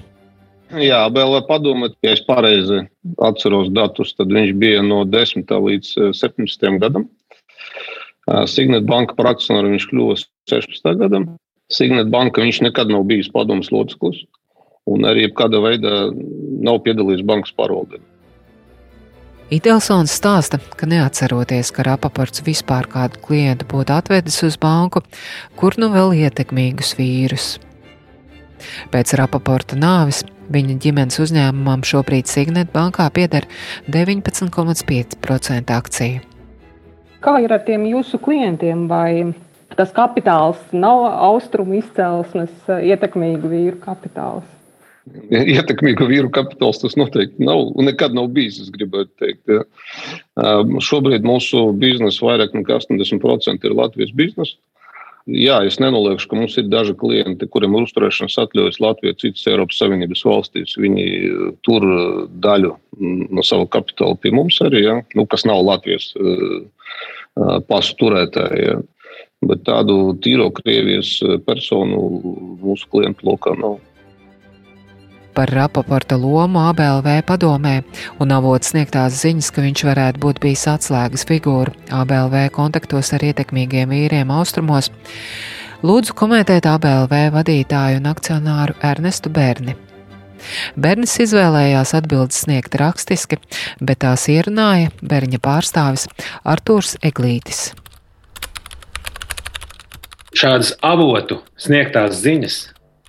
Jā, 0.77 1.01
vēl 1.09 1.41
padomāt, 1.49 1.97
ja 2.05 2.13
es 2.13 2.21
pareizi 2.23 2.85
atceros 3.17 3.73
datus, 3.73 4.13
tad 4.13 4.29
viņš 4.31 4.53
bija 4.61 4.85
no 4.85 5.01
10. 5.09 5.49
līdz 5.49 6.13
17. 6.21 6.77
gadam. 6.79 7.09
Signet 8.45 8.85
banka 8.85 9.17
par 9.17 9.33
akcionāru 9.33 9.73
viņš 9.73 9.89
kļuva 9.89 10.21
16. 10.53 10.93
gadam. 11.01 11.31
Signet 11.71 12.11
banka 12.11 12.43
viņš 12.43 12.61
nekad 12.67 12.91
nav 12.91 13.05
bijis 13.09 13.31
padomus 13.31 13.71
loceklis 13.71 14.23
un 14.89 15.05
arī 15.07 15.27
kāda 15.37 15.61
veida 15.63 16.09
nav 16.11 16.81
piedalījies 16.85 17.25
bankas 17.27 17.53
pārvaldē. 17.57 18.01
Idelsons 19.51 20.13
stāsta, 20.15 20.61
ka 20.79 20.87
neatceroties, 20.87 21.73
ka 21.75 21.83
Rapaports 21.83 22.43
vispār 22.45 22.87
kādu 22.87 23.19
klientu 23.19 23.67
būtu 23.73 23.91
atvedis 23.97 24.37
uz 24.47 24.55
banku, 24.55 25.01
kur 25.59 25.75
nu 25.75 25.89
vēl 25.91 26.15
ietekmīgus 26.23 26.93
vīrus. 26.95 27.57
Pēc 28.93 29.11
Rapaporta 29.19 29.75
nāves 29.75 30.23
viņa 30.51 30.77
ģimenes 30.85 31.19
uzņēmumam 31.19 31.83
šobrīd 31.87 32.31
Signet 32.31 32.71
bankā 32.71 33.09
pieder 33.11 33.47
19,5% 33.91 35.75
akciju. 35.75 36.23
Kā 37.21 37.37
ir 37.43 37.51
ar 37.53 37.61
tiem 37.67 37.83
jūsu 37.89 38.17
klientiem? 38.23 38.87
Vai 38.89 39.33
tas 39.77 39.93
kapitāls 39.95 40.61
nav 40.73 41.05
austrumu 41.31 41.79
izcelsmes 41.79 42.71
ietekmīgu 42.81 43.51
vīru 43.51 43.79
kapitāls? 43.83 44.47
Ietekmīgu 45.57 46.07
vīru 46.09 46.31
kapitāls 46.33 46.81
tas 46.81 46.97
noteikti 46.99 47.43
nav 47.45 47.71
un 47.73 47.87
nekad 47.89 48.15
nav 48.17 48.29
bijis. 48.35 48.59
Es 48.65 48.73
gribētu 48.73 49.11
teikt, 49.21 49.41
ja. 49.49 49.63
Um, 50.39 50.77
šobrīd 50.83 51.25
mūsu 51.27 51.71
biznesa 51.81 52.27
vairāk 52.27 52.53
nekā 52.57 52.77
80% 52.81 53.65
ir 53.67 53.77
Latvijas 53.77 54.13
biznesa. 54.15 54.57
Jā, 55.29 55.59
es 55.69 55.77
nenoliekšu, 55.77 56.31
ka 56.31 56.37
mums 56.39 56.55
ir 56.57 56.69
daži 56.71 56.95
klienti, 56.97 57.45
kuriem 57.53 57.75
ir 57.77 57.85
uzturēšanas 57.85 58.39
atļaujas 58.41 58.79
Latvijā, 58.81 59.13
citas 59.21 59.43
Eiropas 59.51 59.77
Savienības 59.77 60.23
valstīs. 60.25 60.73
Viņi 60.81 61.05
uh, 61.07 61.43
tur 61.65 61.85
uh, 61.85 62.05
daļu 62.41 62.73
mm, 62.97 63.27
no 63.37 63.45
sava 63.45 63.67
kapitāla 63.69 64.17
pie 64.21 64.33
mums 64.33 64.57
arī, 64.65 64.85
ja? 64.87 64.97
nu, 65.17 65.27
kas 65.29 65.45
nav 65.49 65.63
Latvijas 65.65 66.13
pasu 67.69 67.93
turētāji. 67.95 68.63
Ja? 68.65 68.73
Bet 69.41 69.63
tādu 69.65 70.13
tīro 70.21 70.51
Krievijas 70.53 71.15
personu 71.47 72.03
mūsu 72.61 72.89
klientu 72.91 73.31
lokā 73.31 73.55
nav 73.57 73.79
par 75.33 75.49
Rapaporta 75.49 76.17
lomu 76.19 76.59
ABLV 76.59 77.21
padomē, 77.27 77.81
un 78.19 78.33
avots 78.35 78.73
sniegtās 78.73 79.21
ziņas, 79.21 79.51
ka 79.55 79.63
viņš 79.63 79.83
varētu 79.87 80.21
būt 80.23 80.41
bijis 80.43 80.67
atslēgas 80.67 81.25
figūra 81.29 81.73
ABLV 82.01 82.49
kontaktos 82.55 83.13
ar 83.15 83.23
ietekmīgiem 83.29 83.91
vīriem 83.95 84.33
austrumos. 84.35 84.91
Lūdzu 85.81 86.13
komentēt 86.17 86.67
ABLV 86.69 87.31
vadītāju 87.33 88.01
un 88.01 88.11
akcionāru 88.11 88.75
Ernestu 88.85 89.31
Berni. 89.33 89.77
Bernis 90.75 91.13
izvēlējās 91.21 91.93
atbildes 91.97 92.43
sniegt 92.45 92.75
rakstiski, 92.81 93.37
bet 93.79 94.01
tās 94.05 94.27
ierunāja 94.29 94.89
Berņa 95.01 95.41
pārstāvis 95.41 96.09
Artūrs 96.43 96.97
Eglītis. 97.05 97.69
Šādas 100.37 100.75
avotu 100.85 101.41
sniegtās 101.59 102.21
ziņas, 102.23 102.61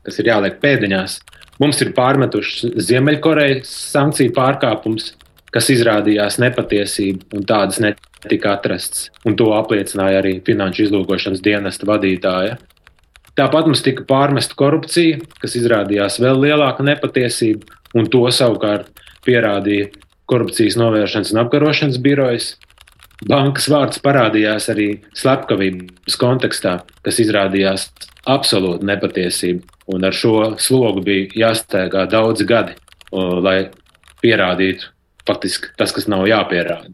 kas 0.02 0.18
ir 0.18 0.32
jāliek 0.32 0.56
pēdiņās, 0.62 1.20
Mums 1.62 1.78
ir 1.85 1.92
pārmetuši 1.94 2.72
Ziemeļkorejas 2.82 3.70
sankciju 3.92 4.32
pārkāpums, 4.35 5.12
kas 5.54 5.68
izrādījās 5.70 6.40
nepatiesība 6.42 7.37
un 7.37 7.44
tādas 7.46 7.78
netika 7.85 8.56
atrasts. 8.56 9.11
Un 9.28 9.37
to 9.38 9.50
apliecināja 9.54 10.22
arī 10.22 10.38
Finanšu 10.46 10.88
izlūkošanas 10.88 11.44
dienesta 11.44 11.87
vadītāja. 11.87 12.56
Tāpat 13.38 13.68
mums 13.68 13.85
tika 13.85 14.02
pārmesta 14.08 14.56
korupcija, 14.58 15.20
kas 15.38 15.54
izrādījās 15.61 16.18
vēl 16.24 16.42
lielāka 16.48 16.85
nepatiesība, 16.88 17.68
un 17.94 18.11
to 18.11 18.24
savukārt 18.35 18.90
pierādīja 19.26 19.92
Korupcijas 20.32 20.78
novēršanas 20.80 21.30
un 21.35 21.44
apkarošanas 21.44 22.00
birojas. 22.02 22.54
Bankas 23.28 23.68
vārds 23.70 24.00
parādījās 24.02 24.66
arī 24.72 24.88
slepkavības 25.18 26.16
kontekstā, 26.18 26.78
kas 27.06 27.20
izrādījās 27.22 27.87
absolūti 28.30 28.88
nepatiesība. 28.88 29.62
Un 29.92 30.06
ar 30.06 30.14
šo 30.16 30.54
slogu 30.62 31.02
bija 31.06 31.28
jāsteigā 31.46 32.06
daudzi 32.11 32.46
gadi, 32.48 32.74
lai 33.12 33.70
pierādītu 34.22 34.90
faktiski 35.26 35.70
tas, 35.78 35.94
kas 35.94 36.08
nav 36.11 36.26
jāpierāda. 36.30 36.90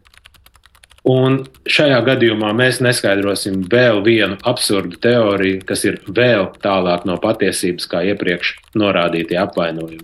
Un 1.09 1.39
šajā 1.69 2.01
gadījumā 2.05 2.51
mēs 2.53 2.81
neskaidrosim 2.83 3.63
vēl 3.71 4.03
vienu 4.05 4.35
absurdu 4.49 4.99
teoriju, 5.01 5.63
kas 5.65 5.85
ir 5.87 6.01
vēl 6.05 6.49
tālāk 6.61 7.05
no 7.09 7.15
patiesības, 7.23 7.87
kā 7.89 8.03
iepriekš 8.11 8.57
norādītie 8.77 9.39
apvainojumi. 9.39 10.03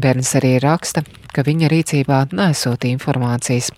Bērns 0.00 0.30
arī 0.38 0.54
raksta, 0.62 1.02
ka 1.04 1.21
viņa 1.40 1.68
rīcībā 1.72 2.18
nesot 2.36 2.84
informācijas 2.84 3.70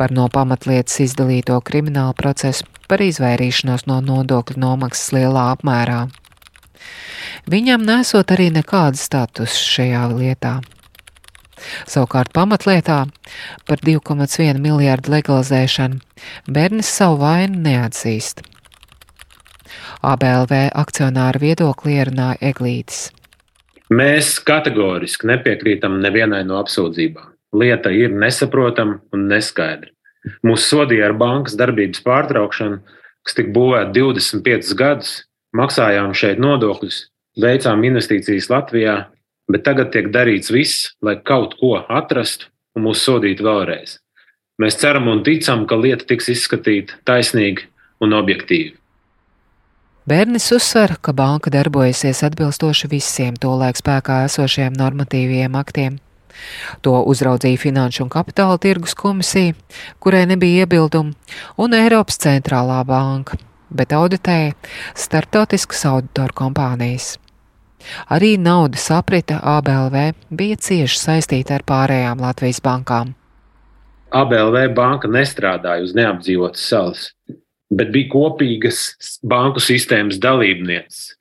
par 0.00 0.14
no 0.16 0.24
pamatlietas 0.32 1.02
izdalīto 1.04 1.58
kriminālu 1.60 2.16
procesu 2.16 2.64
par 2.88 3.04
izvairīšanos 3.04 3.84
no 3.90 4.00
nodokļu 4.00 4.56
nomaksas 4.64 5.12
lielā 5.12 5.50
apmērā. 5.52 6.06
Viņam 7.50 7.84
nesot 7.84 8.32
arī 8.32 8.48
nekādu 8.54 8.96
statusu 8.96 9.60
šajā 9.76 10.06
lietā. 10.14 10.54
Savukārt 11.84 12.32
pamatlietā 12.32 13.04
par 13.68 13.84
2,1 13.84 14.60
miljārdu 14.64 15.12
legalizēšanu 15.14 16.00
Bernis 16.48 16.88
savu 16.88 17.20
vainu 17.20 17.60
neatzīst. 17.68 18.40
ABLV 20.04 20.66
akcionāra 20.76 21.40
viedokli 21.40 21.98
ierunāja 21.98 22.40
Eglītis. 22.50 23.06
Mēs 23.92 24.38
kategoriski 24.40 25.28
nepiekrītam 25.28 25.98
nevienai 26.00 26.40
no 26.48 26.56
apsūdzībām. 26.62 27.34
Lieta 27.54 27.90
ir 27.92 28.14
nesaprotama 28.16 29.02
un 29.12 29.26
neskaidra. 29.28 29.90
Mūs 30.40 30.64
sodīja 30.70 31.10
ar 31.10 31.16
bankas 31.20 31.56
darbības 31.60 32.00
pārtraukšanu, 32.06 32.78
kas 33.24 33.36
tika 33.36 33.52
būvēta 33.52 33.92
25 33.92 34.72
gadus, 34.78 35.10
maksājām 35.52 36.14
šeit 36.16 36.40
nodokļus, 36.40 37.02
veicām 37.44 37.84
investīcijas 37.84 38.48
Latvijā, 38.48 38.96
bet 39.52 39.66
tagad 39.68 39.92
tiek 39.92 40.08
darīts 40.14 40.48
viss, 40.54 40.88
lai 41.04 41.18
kaut 41.20 41.58
ko 41.60 41.76
atrastu 41.84 42.48
un 42.74 42.88
mūs 42.88 43.04
sodītu 43.04 43.44
vēlreiz. 43.44 43.98
Mēs 44.62 44.80
ceram 44.80 45.10
un 45.12 45.20
ticam, 45.26 45.66
ka 45.68 45.76
lieta 45.76 46.08
tiks 46.08 46.30
izskatīta 46.32 46.96
taisnīgi 47.04 47.68
un 48.00 48.16
objektīvi. 48.16 48.78
Bērnis 50.04 50.50
uzsver, 50.52 50.98
ka 51.00 51.14
banka 51.16 51.48
darbojasies 51.48 52.18
atbilstoši 52.26 52.90
visiem 52.92 53.36
tolaik 53.40 53.78
spēkā 53.80 54.18
esošiem 54.26 54.74
normatīviem 54.76 55.54
aktiem. 55.56 55.94
To 56.84 56.98
uzraudzīja 57.08 57.56
Finanšu 57.62 58.02
un 58.04 58.10
Kapitāla 58.12 58.58
tirgus 58.60 58.92
komisija, 59.00 59.54
kurai 60.04 60.26
nebija 60.28 60.66
iebildumu, 60.66 61.14
un 61.56 61.76
Eiropas 61.78 62.20
centrālā 62.20 62.82
banka, 62.84 63.38
bet 63.72 63.94
auditēja 63.96 64.52
starptautiskas 64.92 65.86
auditoru 65.88 66.36
kompānijas. 66.42 67.14
Arī 68.12 68.34
naudas 68.36 68.84
aprita 68.92 69.38
ABLV 69.40 69.96
bija 70.28 70.58
cieši 70.68 71.00
saistīta 71.00 71.56
ar 71.56 71.64
pārējām 71.64 72.20
Latvijas 72.20 72.60
bankām. 72.60 73.16
ABLV 74.12 74.68
banka 74.76 75.08
nestrādāja 75.08 75.88
uz 75.88 75.96
neapdzīvotas 75.96 76.68
salas, 76.68 77.08
bet 77.74 77.92
bija 77.94 78.10
kopīgas 78.12 79.18
banku 79.26 79.62
sistēmas 79.62 80.20
dalībnieces. 80.22 81.12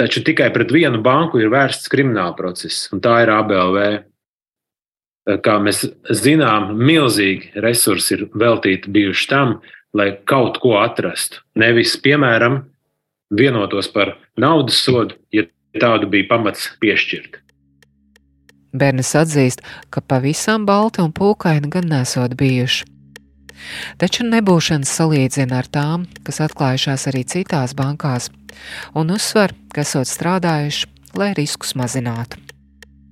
Taču 0.00 0.22
tikai 0.24 0.48
pret 0.54 0.70
vienu 0.72 1.02
banku 1.04 1.40
ir 1.40 1.50
vērsts 1.52 1.90
krimināla 1.92 2.32
process, 2.38 2.88
un 2.94 3.02
tā 3.04 3.18
ir 3.24 3.32
ABLV. 3.34 3.82
Kā 5.44 5.58
mēs 5.60 5.84
zinām, 6.16 6.72
milzīgi 6.80 7.52
resursi 7.60 8.16
ir 8.16 8.24
veltīti 8.32 8.90
bijuši 8.90 9.28
tam, 9.30 9.58
lai 9.94 10.14
kaut 10.24 10.56
ko 10.62 10.78
atrastu. 10.80 11.42
Nevis, 11.60 11.92
piemēram, 12.00 12.62
vienotos 13.36 13.90
par 13.92 14.16
naudas 14.40 14.80
sodu, 14.80 15.18
ja 15.34 15.44
tādu 15.76 16.08
bija 16.10 16.30
pamats 16.32 16.70
piešķirt. 16.80 17.36
Bērns 18.70 19.12
atzīst, 19.18 19.64
ka 19.90 20.00
pavisam 20.00 20.64
balti 20.66 21.02
un 21.02 21.12
pūkaini 21.12 21.70
gan 21.74 21.90
nesot 21.90 22.36
bijuši. 22.38 22.86
Taču 24.00 24.26
nebūšanas 24.28 24.92
salīdzina 25.00 25.60
ar 25.60 25.68
tām, 25.70 26.06
kas 26.26 26.40
atklājušās 26.46 27.08
arī 27.10 27.24
citās 27.28 27.74
bankās, 27.78 28.30
un 28.94 29.12
uzsver, 29.14 29.54
ka 29.74 29.84
esot 29.84 30.08
strādājuši, 30.10 30.88
lai 31.18 31.32
riskus 31.38 31.74
mazinātu. 31.78 32.40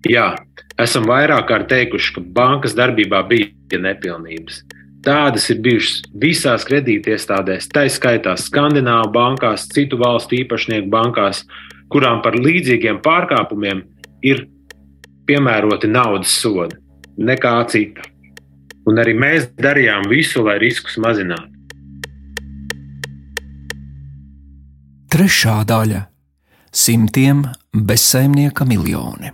Jā, 0.08 0.32
esam 0.78 1.08
vairāk 1.10 1.48
kārt 1.50 1.70
teikuši, 1.72 2.14
ka 2.16 2.24
bankas 2.34 2.76
darbībā 2.78 3.24
bija 3.28 3.80
nepilnības. 3.82 4.62
Tādas 5.04 5.46
ir 5.52 5.60
bijušas 5.62 6.02
visās 6.20 6.64
kredītiestādēs, 6.68 7.68
tā 7.70 7.84
skaitā 7.90 8.34
Skandināvu 8.38 9.12
bankās, 9.14 9.68
citu 9.70 9.98
valstu 10.00 10.40
īpašnieku 10.40 10.90
bankās, 10.90 11.44
kurām 11.92 12.20
par 12.24 12.36
līdzīgiem 12.36 12.98
pārkāpumiem 13.04 13.84
ir 14.26 14.44
piemēroti 15.28 15.90
naudas 15.90 16.34
sodi, 16.42 16.78
nekā 17.18 17.54
cita. 17.70 18.04
Un 18.88 18.96
arī 19.02 19.12
mēs 19.18 19.50
darījām 19.60 20.08
visu, 20.08 20.40
lai 20.46 20.56
riskus 20.62 20.96
mazinātu. 21.02 21.52
Trešā 25.12 25.60
daļa- 25.68 26.02
simtiem 26.84 27.44
bezsaimnieka 27.72 28.64
miljoni. 28.68 29.32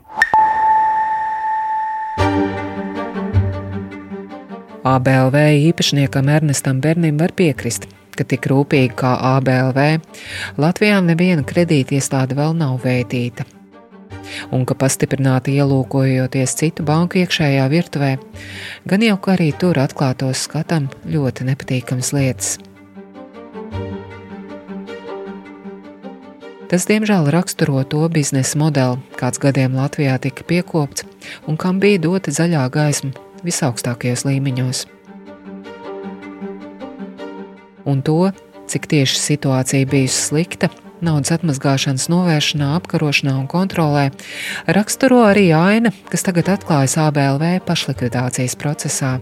ABLV 4.84 5.36
īpašniekam 5.70 6.28
Ernestam 6.28 6.80
Bernim 6.80 7.16
var 7.18 7.32
piekrist, 7.32 7.86
ka 8.16 8.24
tik 8.24 8.50
rūpīgi 8.50 8.94
kā 8.98 9.16
ABLV 9.34 9.80
Latvijā 10.60 11.00
neviena 11.00 11.42
kredītiestāde 11.42 12.36
vēl 12.36 12.52
nav 12.58 12.82
veitīta. 12.84 13.46
Un 14.54 14.66
ka 14.68 14.76
pastiprināti 14.78 15.56
ielūkojoties 15.58 16.56
citu 16.60 16.86
banku 16.86 17.22
iekšējā 17.22 17.64
virtuvē, 17.72 18.12
gan 18.88 19.04
jau 19.04 19.16
ka 19.20 19.34
arī 19.36 19.50
tur 19.58 19.80
atklātos 19.82 20.46
skatam 20.48 20.90
ļoti 21.08 21.48
nepatīkamas 21.50 22.14
lietas. 22.16 22.56
Tas, 26.74 26.88
diemžēl, 26.90 27.28
raksturo 27.30 27.84
to 27.86 28.00
biznesa 28.10 28.58
modeli, 28.58 28.98
kāds 29.20 29.38
gadiem 29.38 29.76
Latvijā 29.78 30.16
tika 30.18 30.42
piekopts 30.48 31.04
un 31.46 31.54
kam 31.60 31.78
bija 31.78 32.00
dota 32.02 32.32
zaļā 32.34 32.64
gaisma 32.72 33.12
visaugstākajos 33.44 34.24
līmeņos. 34.26 34.80
Un 37.84 38.00
to, 38.02 38.32
cik 38.66 38.88
tieši 38.90 39.20
situācija 39.20 39.86
bijusi 39.86 40.18
slikta, 40.30 40.72
naudas 41.06 41.34
atmazgāšanas 41.36 42.08
novēršanā, 42.12 42.70
apkarošanā 42.78 43.36
un 43.42 43.48
kontrolē, 43.50 44.08
raksturo 44.66 45.20
arī 45.28 45.50
aina, 45.56 45.92
kas 46.10 46.26
tagad 46.26 46.50
atklājas 46.56 46.96
ABLV 47.04 47.60
pašlikvidācijas 47.68 48.56
procesā, 48.60 49.18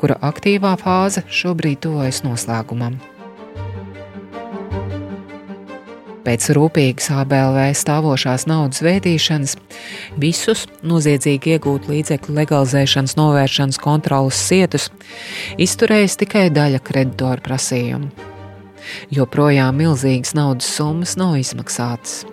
kura 0.00 0.20
aktīvā 0.30 0.76
fāze 0.80 1.26
šobrīd 1.26 1.84
tuvojas 1.86 2.22
noslēgumam. 2.26 2.98
Pēc 6.26 6.48
rūpīgas 6.56 7.06
ABLV 7.14 7.68
stāvošās 7.78 8.48
naudas 8.50 8.82
vētīšanas, 8.82 9.52
visus 10.18 10.64
noziedzīgi 10.82 11.54
iegūt 11.54 11.86
līdzekļu 11.86 12.34
legalizēšanas, 12.40 13.14
novēršanas 13.20 13.78
kontrolas 13.78 14.40
sietus 14.48 14.88
izturējas 15.54 16.18
tikai 16.24 16.48
daļa 16.50 16.82
kreditoru 16.82 17.46
prasījumu. 17.46 18.34
Joprojām 19.14 19.78
milzīgas 19.80 20.34
naudas 20.36 20.68
summas 20.76 21.16
nav 21.20 21.36
izmaksātas. 21.40 22.24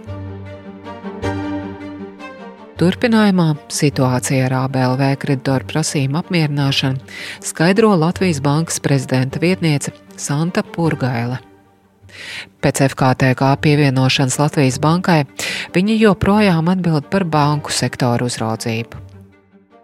Turpinājumā 2.73 3.51
situācija 3.71 4.47
ar 4.47 4.55
ABLV 4.63 5.05
kreditoru 5.21 5.67
prasījumu 5.69 6.17
apmierināšanu 6.23 7.45
skaidro 7.45 7.93
Latvijas 7.95 8.41
Bankas 8.43 8.81
prezidenta 8.83 9.39
vietniece 9.39 9.93
Santa 10.17 10.65
Purgaila. 10.65 11.37
Pēc 12.65 12.81
FKTK 12.89 13.53
pievienošanas 13.61 14.39
Latvijas 14.41 14.81
bankai 14.81 15.21
viņi 15.75 16.01
joprojām 16.01 16.69
atbild 16.73 17.09
par 17.13 17.25
banku 17.29 17.71
sektoru 17.73 18.27
uzraudzību. 18.29 19.12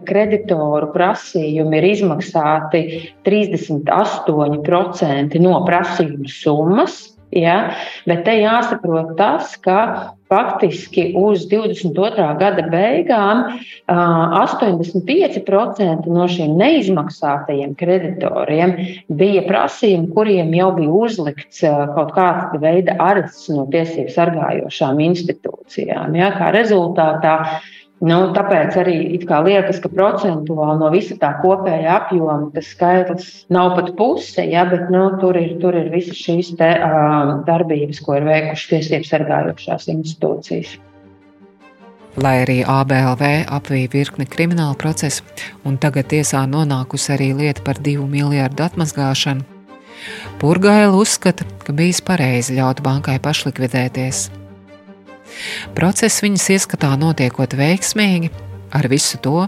Kreditoru 0.08 0.88
prasījumi 0.94 1.80
ir 1.80 1.86
izmaksāti 1.92 2.80
38% 3.28 5.42
no 5.44 5.56
prasījumu 5.68 6.28
summas, 6.32 6.96
Ja? 7.30 7.78
Bet 8.10 8.24
te 8.26 8.34
jāsaprot 8.40 9.12
tas, 9.20 9.52
ka 9.62 10.10
faktiski 10.30 11.14
uz 11.18 11.48
22. 11.50 12.38
gada 12.40 12.64
beigām 12.70 13.44
85% 13.90 16.08
no 16.10 16.28
šiem 16.30 16.58
neizmaksātajiem 16.58 17.76
kreditoriem 17.78 18.76
bija 19.22 19.42
prasījumi, 19.46 20.12
kuriem 20.16 20.54
jau 20.58 20.72
bija 20.78 20.92
uzlikts 21.06 21.60
kaut 21.96 22.12
kāda 22.18 22.58
veida 22.62 22.94
arests 23.02 23.50
no 23.54 23.64
tiesību 23.74 24.10
sargājošām 24.16 24.96
institūcijām. 25.12 26.16
Ja? 26.18 26.28
Kā 26.38 26.46
rezultātā 26.56 27.36
Nu, 28.00 28.18
tāpēc 28.32 28.78
arī 28.80 28.96
liekas, 29.20 29.82
ka 29.84 29.90
procentuāli 29.92 30.80
no 30.80 30.88
visa 30.94 31.18
tā 31.20 31.34
kopējā 31.42 31.98
apjoma 31.98 32.48
tas 32.54 32.70
skaitlis 32.72 33.28
nav 33.52 33.74
pat 33.76 33.92
puse, 34.00 34.46
ja, 34.48 34.64
bet 34.70 34.88
nu, 34.94 35.18
tur, 35.20 35.36
ir, 35.36 35.58
tur 35.60 35.76
ir 35.76 35.92
visas 35.92 36.16
šīs 36.16 36.54
te, 36.56 36.70
uh, 36.80 37.34
darbības, 37.48 38.00
ko 38.06 38.16
ir 38.16 38.30
veikušas 38.30 38.72
tiesību 38.72 39.10
sargājošās 39.10 39.90
institūcijas. 39.92 40.78
Lai 42.20 42.40
arī 42.46 42.62
ABLV 42.64 43.52
apvīja 43.60 43.92
virkni 43.92 44.26
kriminālu 44.32 44.80
procesu, 44.80 45.28
un 45.68 45.76
tagad 45.78 46.08
tiesā 46.16 46.48
nonākusi 46.48 47.14
arī 47.20 47.34
lieta 47.36 47.68
par 47.68 47.84
divu 47.84 48.08
miljardu 48.08 48.64
atmazgāšanu, 48.64 49.44
Purgaila 50.40 50.96
uzskata, 50.96 51.44
ka 51.66 51.76
bijis 51.76 52.00
pareizi 52.06 52.56
ļaut 52.56 52.80
bankai 52.86 53.18
pašlikvidēties. 53.24 54.30
Process 55.78 56.24
viņas 56.26 56.48
ieskatā 56.56 56.94
notiekot 57.00 57.56
veiksmīgi, 57.60 58.32
ar 58.76 58.88
visu 58.92 59.20
to, 59.24 59.48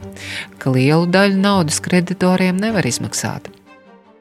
ka 0.62 0.74
lielu 0.74 1.10
daļu 1.12 1.42
naudas 1.42 1.82
kreditoriem 1.84 2.58
nevar 2.62 2.88
izmaksāt. 2.90 3.61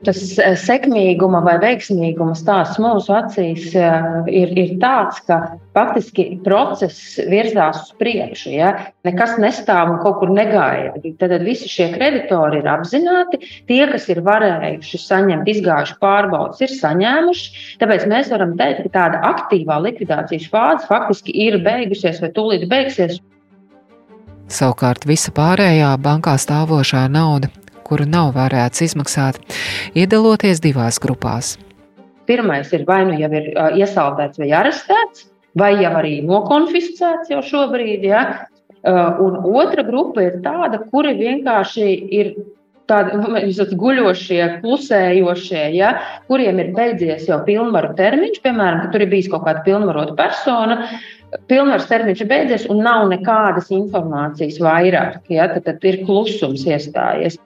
Tas 0.00 0.20
eh, 0.40 0.54
sekmīguma 0.56 1.42
vai 1.44 1.58
veiksmīguma 1.60 2.32
stāsts 2.38 2.78
mūsu 2.80 3.12
acīs 3.12 3.66
eh, 3.76 4.06
ir, 4.32 4.54
ir 4.56 4.70
tāds, 4.80 5.18
ka 5.26 5.58
faktiski 5.76 6.38
process 6.44 7.18
virzās 7.28 7.82
uz 7.82 7.90
priekšu. 8.00 8.54
Ja? 8.54 8.70
Nekas 9.04 9.36
nestāv 9.42 9.92
un 9.92 10.00
kaut 10.00 10.22
kur 10.22 10.32
negaida. 10.32 10.96
Tad 11.20 11.36
visi 11.44 11.68
šie 11.68 11.90
kreditori 11.92 12.62
ir 12.62 12.70
apzināti. 12.72 13.42
Tie, 13.68 13.82
kas 13.92 14.08
ir 14.08 14.22
varējuši 14.24 15.02
saņemt, 15.04 15.52
izgājuši 15.52 15.98
pārbaudas, 16.00 16.64
ir 16.64 16.72
saņēmuši. 16.78 17.76
Tāpēc 17.84 18.08
mēs 18.08 18.32
varam 18.32 18.56
teikt, 18.56 18.86
ka 18.86 18.96
tāda 18.96 19.20
aktīvā 19.34 19.82
likvidācijas 19.84 20.48
fāze 20.48 20.88
faktiski 20.88 21.36
ir 21.44 21.60
beigusies 21.66 22.24
vai 22.24 22.32
tūlīt 22.32 22.70
beigsies. 22.72 23.20
Savukārt 24.50 25.04
visa 25.06 25.30
pārējā 25.36 25.92
bankā 26.02 26.40
stāvošā 26.40 27.04
nauda 27.12 27.52
kuru 27.90 28.06
nav 28.08 28.32
varēts 28.38 28.84
izmaksāt, 28.86 29.40
iedaloties 29.98 30.62
divās 30.62 31.00
grupās. 31.02 31.56
Pirmais 32.30 32.70
ir 32.76 32.86
vai 32.86 33.02
nu 33.08 33.18
jau 33.18 33.30
ir 33.34 33.50
iesaldēts 33.82 34.38
vai 34.38 34.52
arestēts, 34.60 35.26
vai 35.58 35.72
jau 35.80 35.90
arī 35.98 36.20
nokonfiscēts 36.26 37.32
jau 37.32 37.42
šobrīd. 37.42 38.06
Ja? 38.06 38.22
Un 38.86 39.42
otra 39.50 39.82
grupa 39.84 40.22
ir 40.24 40.38
tāda, 40.44 40.78
kuri 40.92 41.16
vienkārši 41.18 41.88
ir 42.20 42.34
tādi 42.90 43.18
nu, 43.20 43.68
guļošie, 43.80 44.40
klusējošie, 44.62 45.62
ja, 45.76 45.94
kuriem 46.30 46.60
ir 46.62 46.72
beidzies 46.76 47.28
jau 47.28 47.40
pilnvaru 47.46 47.94
termiņš, 47.98 48.40
piemēram, 48.44 48.84
ka 48.84 48.92
tur 48.94 49.04
ir 49.04 49.12
bijis 49.12 49.30
kaut 49.32 49.46
kāda 49.46 49.64
pilnvarota 49.66 50.16
persona. 50.18 50.88
Pilnvaras 51.50 51.86
termiņš 51.86 52.24
ir 52.24 52.30
beidzies 52.30 52.64
un 52.72 52.82
nav 52.82 53.04
nekādas 53.12 53.70
informācijas 53.74 54.58
vairāk. 54.64 55.20
Ja, 55.30 55.46
tad, 55.52 55.68
tad 55.68 55.86
ir 55.86 56.00
klusums 56.08 56.64
iestājies. 56.66 57.38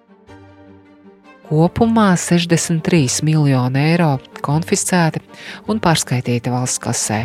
Kopumā 1.45 2.15
63 2.17 3.21
miljoni 3.27 3.83
eiro 3.93 4.15
konfiscēti 4.45 5.21
un 5.69 5.81
pārskaitīti 5.85 6.53
valsts 6.53 6.81
kasē. 6.81 7.25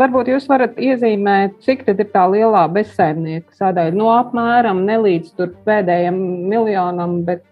Varbūt 0.00 0.30
jūs 0.32 0.48
varat 0.48 0.78
iezīmēt, 0.80 1.58
cik 1.62 1.84
ir 1.92 2.02
tā 2.10 2.24
lielā 2.32 2.64
bezsaimnieka 2.72 3.52
sadaļa. 3.60 3.94
No 3.94 4.08
apmēram 4.16 4.82
ne 4.88 4.98
līdz 5.04 5.48
pēdējiem 5.68 6.20
miljonam, 6.50 7.20
bet 7.28 7.44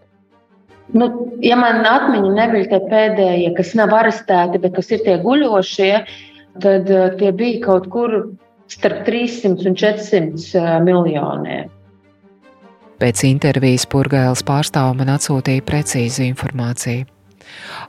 Nu, 0.90 1.06
ja 1.38 1.54
man 1.54 1.84
atmiņa 1.86 2.30
nebija 2.34 2.66
tie 2.72 2.78
pēdējie, 2.90 3.50
kas 3.54 3.76
nav 3.78 3.92
arestēti, 3.94 4.58
bet 4.62 4.74
kas 4.74 4.88
ir 4.90 5.04
tie 5.04 5.20
guļošie, 5.22 5.90
tad 6.64 6.90
uh, 6.90 7.12
tie 7.20 7.30
bija 7.36 7.60
kaut 7.68 7.86
kur 7.92 8.16
starp 8.70 9.04
300 9.06 9.70
un 9.70 9.76
400 9.78 10.58
uh, 10.58 10.72
miljoniem. 10.82 11.70
Pēc 13.00 13.22
intervijas 13.24 13.86
Purgailes 13.88 14.42
pārstāve 14.44 14.98
man 14.98 15.14
atsūtīja 15.14 15.64
precīzu 15.64 16.26
informāciju. 16.26 17.06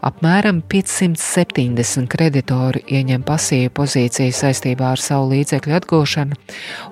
Apmēram 0.08 0.62
570 0.72 2.08
kreditori 2.10 2.82
ieņem 2.88 3.26
pasīvu 3.28 3.74
pozīciju 3.82 4.34
saistībā 4.34 4.94
ar 4.96 5.04
savu 5.04 5.30
līdzekļu 5.34 5.76
atgūšanu 5.78 6.38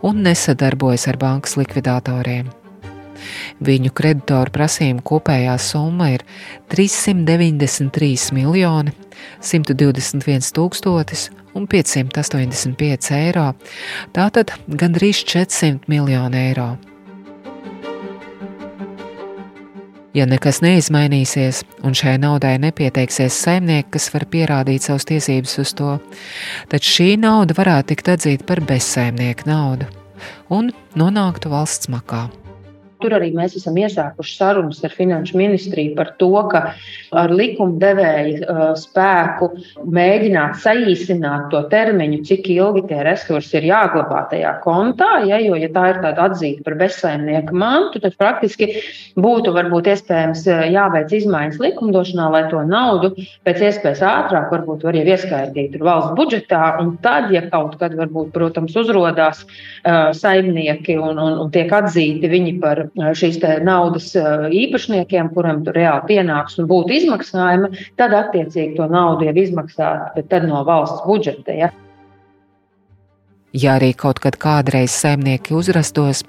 un 0.10 0.20
nesadarbojas 0.28 1.08
ar 1.10 1.20
bankas 1.22 1.56
likvidatoriem. 1.60 2.52
Viņu 3.64 3.92
kreditoru 3.96 4.54
prasījumu 4.56 5.04
kopējā 5.08 5.56
summa 5.60 6.12
ir 6.14 6.24
393 6.72 8.36
miljoni 8.36 8.94
121 9.44 10.52
tūkstotis 10.56 11.30
un 11.56 11.66
585 11.72 13.12
eiro, 13.18 13.50
tātad 14.16 14.54
gandrīz 14.68 15.24
400 15.26 15.92
miljoni 15.92 16.48
eiro. 16.50 16.70
Ja 20.18 20.26
nekas 20.26 20.64
neizmainīsies, 20.66 21.62
un 21.86 21.94
šai 21.94 22.16
naudai 22.22 22.56
nepieteiksies 22.62 23.36
saimnieki, 23.44 23.92
kas 23.94 24.10
var 24.14 24.26
pierādīt 24.32 24.88
savas 24.88 25.06
tiesības 25.06 25.54
uz 25.62 25.76
to, 25.78 25.92
tad 26.72 26.86
šī 26.86 27.14
nauda 27.22 27.54
varētu 27.58 27.94
tikt 27.94 28.14
atzīta 28.16 28.50
par 28.50 28.64
bezsaimnieku 28.66 29.50
naudu 29.50 29.90
un 30.50 30.74
nonāktu 30.98 31.54
valsts 31.54 31.92
makā. 31.94 32.26
Tur 33.00 33.14
arī 33.16 33.30
mēs 33.32 33.54
esam 33.56 33.78
iesākuši 33.80 34.34
sarunas 34.36 34.82
ar 34.84 34.92
Finanšu 34.92 35.38
ministriju 35.40 35.94
par 35.96 36.10
to, 36.20 36.32
ka 36.52 36.62
ar 37.16 37.32
likumdevēja 37.32 38.74
spēku 38.76 39.48
mēģināt 39.88 40.58
saīsināt 40.60 41.48
to 41.54 41.62
termiņu, 41.72 42.20
cik 42.28 42.50
ilgi 42.52 42.84
tie 42.90 43.00
resursi 43.08 43.56
ir 43.62 43.70
jāglabā 43.70 44.26
tajā 44.34 44.52
kontā. 44.66 45.08
Ja, 45.30 45.40
jo, 45.40 45.56
ja 45.56 45.70
tā 45.72 45.86
ir 45.94 46.02
tāda 46.04 46.26
atzīta 46.28 46.66
par 46.66 46.76
bezsaimnieka 46.82 47.56
mantu, 47.56 48.02
tad 48.04 48.18
praktiski 48.20 48.68
būtu 49.16 49.56
varbūt 49.56 49.88
iespējams 49.94 50.44
jāveic 50.74 51.16
izmaiņas 51.22 51.64
likumdošanā, 51.64 52.28
lai 52.36 52.44
to 52.52 52.66
naudu 52.68 53.14
pēc 53.48 53.64
iespējas 53.70 54.04
ātrāk 54.10 54.52
varbūt 54.52 54.84
var 54.90 55.00
jau 55.00 55.06
ieskaitīt 55.08 55.80
valsts 55.80 56.18
budžetā. 56.20 56.76
Un 56.84 56.98
tad, 57.04 57.32
ja 57.32 57.46
kaut 57.48 57.80
kad 57.80 57.96
varbūt, 57.96 58.34
protams, 58.36 58.76
uzrodās 58.76 59.46
uh, 59.48 60.12
saimnieki 60.16 61.00
un, 61.00 61.16
un, 61.16 61.40
un 61.46 61.56
tiek 61.56 61.72
atzīti 61.80 62.28
viņi 62.36 62.56
par 62.60 62.89
šīs 62.96 63.40
naudas 63.66 64.12
īpašniekiem, 64.16 65.34
tur 65.36 65.50
reāli 65.76 66.08
pienāks 66.14 66.60
un 66.60 66.70
būtu 66.70 66.96
izmaksājumi, 67.02 67.72
tad 68.00 68.16
attiecīgi 68.18 68.78
to 68.78 68.88
naudu 68.92 69.30
jau 69.30 69.36
tad 70.30 70.48
no 70.50 70.64
valsts 70.68 71.06
budžeta. 71.06 71.56
Ja. 71.56 71.72
Ja 73.50 73.80
arī 73.80 73.96
kaut 73.98 74.20
kad 74.22 74.38
kādreiz 74.38 74.94
saimnieki 74.94 75.56
uzrastos, 75.58 76.22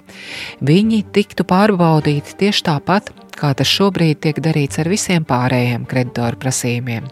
viņi 0.65 1.03
tiktu 1.13 1.45
pārbaudīti 1.45 2.33
tieši 2.39 2.65
tāpat, 2.65 3.11
kā 3.37 3.53
tas 3.57 3.69
šobrīd 3.69 4.23
tiek 4.25 4.41
darīts 4.41 4.81
ar 4.81 4.89
visiem 4.89 5.25
pārējiem 5.29 5.85
kreditoru 5.89 6.41
prasījumiem. 6.41 7.05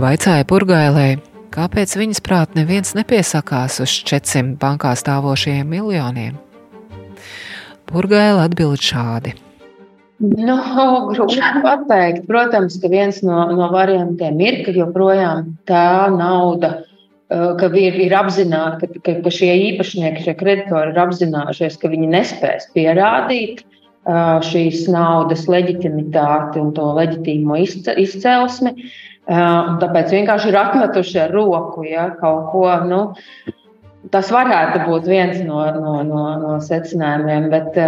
Vaicāja 0.00 0.46
Purgailē, 0.48 1.18
kāpēc 1.52 1.94
viņas 2.00 2.22
prāt 2.24 2.56
neviens 2.58 2.94
nepiesakās 2.98 3.80
uz 3.84 3.94
400 4.08 4.58
bankā 4.62 4.94
stāvošajiem 4.98 5.68
miljoniem. 5.68 6.36
Purgaila 7.88 8.46
atbild 8.48 8.80
šādi. 8.82 9.34
Nu, 10.22 10.54
grūti 11.10 11.42
pateikt. 11.64 12.28
Protams, 12.28 12.78
ka 12.80 12.88
viens 12.92 13.18
no, 13.26 13.44
no 13.56 13.68
variantiem 13.72 14.38
ir, 14.40 14.62
ka 14.66 14.74
joprojām 14.76 15.56
tā 15.68 16.08
nauda 16.14 16.76
ka 17.32 17.68
ir, 17.78 17.96
ir 18.06 18.14
apzināti, 18.16 18.88
ka, 18.88 19.02
ka, 19.04 19.14
ka 19.24 19.32
šie 19.32 19.52
īpašnieki, 19.70 20.24
šie 20.26 20.34
kreditori 20.38 20.92
ir 20.92 21.00
apzinājušies, 21.00 21.78
ka 21.80 21.90
viņi 21.92 22.10
nespēs 22.12 22.68
pierādīt 22.76 23.62
šīs 24.48 24.88
naudas 24.90 25.46
leģitimitāti 25.50 26.60
un 26.62 26.72
to 26.76 26.88
leģitīmo 26.98 27.58
izcelsmi. 27.62 28.74
Tāpēc 29.32 30.14
vienkārši 30.16 30.50
ir 30.50 30.58
atmetuši 30.60 31.20
ar 31.24 31.36
roku 31.36 31.86
ja, 31.88 32.08
kaut 32.20 32.50
ko. 32.52 32.64
Nu, 32.88 33.02
tas 34.12 34.32
varētu 34.34 34.82
būt 34.88 35.06
viens 35.08 35.38
no, 35.46 35.62
no, 35.76 36.00
no, 36.06 36.24
no 36.42 36.56
secinājumiem, 36.64 37.48
bet 37.52 37.78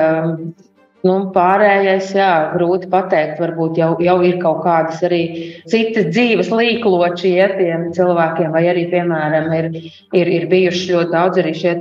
Nu, 1.05 1.15
pārējais, 1.35 2.15
jā, 2.17 2.29
grūti 2.55 2.89
pateikt. 2.93 3.37
Varbūt 3.43 3.77
jau, 3.77 3.91
jau 4.01 4.15
ir 4.25 4.39
kaut 4.41 4.63
kādas 4.65 5.03
arī 5.05 5.21
citas 5.69 6.09
dzīves 6.15 6.49
līkloči 6.49 7.35
ja, 7.35 7.51
tiem 7.59 7.91
cilvēkiem, 7.97 8.49
vai 8.55 8.63
arī, 8.71 8.87
piemēram, 8.93 9.51
ir, 9.59 9.69
ir, 10.17 10.31
ir 10.39 10.47
bijuši 10.49 10.95
ļoti 10.95 11.13
daudz 11.13 11.43
arī 11.43 11.53
šie 11.61 11.75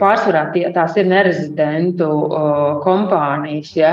pārsvarā 0.00 0.46
tie, 0.54 0.64
tās 0.72 0.96
ir 0.96 1.12
nerezidentu 1.12 2.08
o, 2.08 2.42
kompānijas. 2.86 3.74
Ja, 3.76 3.92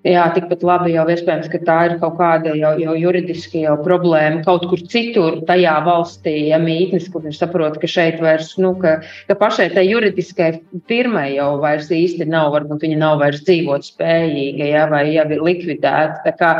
Jā, 0.00 0.22
tikpat 0.32 0.62
labi 0.64 0.94
jau 0.94 1.02
iespējams, 1.12 1.48
ka 1.52 1.58
tā 1.60 1.74
ir 1.90 1.94
kaut 2.00 2.14
kāda 2.16 2.54
jau, 2.56 2.70
jau 2.80 2.92
juridiska 2.96 3.60
jau 3.60 3.74
problēma 3.84 4.40
kaut 4.46 4.62
kur 4.70 4.80
citur, 4.88 5.42
tajā 5.44 5.74
valstī, 5.84 6.32
ja 6.48 6.56
mītnes, 6.62 7.10
kur 7.12 7.26
viņš 7.26 7.40
saprot, 7.42 7.76
ka 7.82 7.90
šeit 7.90 8.16
vairs, 8.24 8.54
nu, 8.56 8.70
ka, 8.80 8.94
ka 9.28 9.36
pašai 9.42 9.66
tai 9.74 9.84
juridiskai 9.90 10.48
firmai 10.88 11.26
jau 11.34 11.50
vairs 11.60 11.92
īsti 11.92 12.30
nav, 12.32 12.48
varbūt 12.56 12.86
viņa 12.86 13.02
nav 13.02 13.20
vairs 13.20 13.44
dzīvot 13.44 13.84
spējīga, 13.90 14.70
ja, 14.72 14.86
vai 14.88 15.04
jau 15.10 15.28
ir 15.36 15.44
likvidēta. 15.50 16.24
Tā 16.24 16.34
kā, 16.40 16.54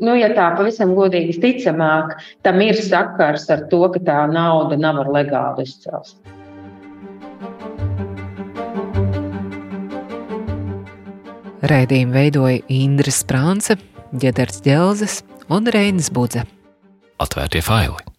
nu, 0.00 0.16
ja 0.16 0.32
tā 0.32 0.48
pavisam 0.56 0.96
godīgi 0.96 1.36
ticamāk, 1.44 2.16
tam 2.48 2.64
ir 2.64 2.80
sakars 2.88 3.50
ar 3.52 3.68
to, 3.68 3.84
ka 3.92 4.04
tā 4.08 4.24
nauda 4.32 4.80
nav 4.80 5.04
ar 5.04 5.12
legālu 5.20 5.68
izcelsmi. 5.68 6.37
Raidījumu 11.66 12.14
veidoja 12.14 12.60
Indra 12.70 13.10
Sprānce, 13.14 13.78
Ģedars 14.14 14.62
Dzelzes 14.62 15.22
un 15.50 15.66
Reinis 15.74 16.12
Budze. 16.14 16.44
Atvērtie 17.18 17.64
faili! 17.64 18.17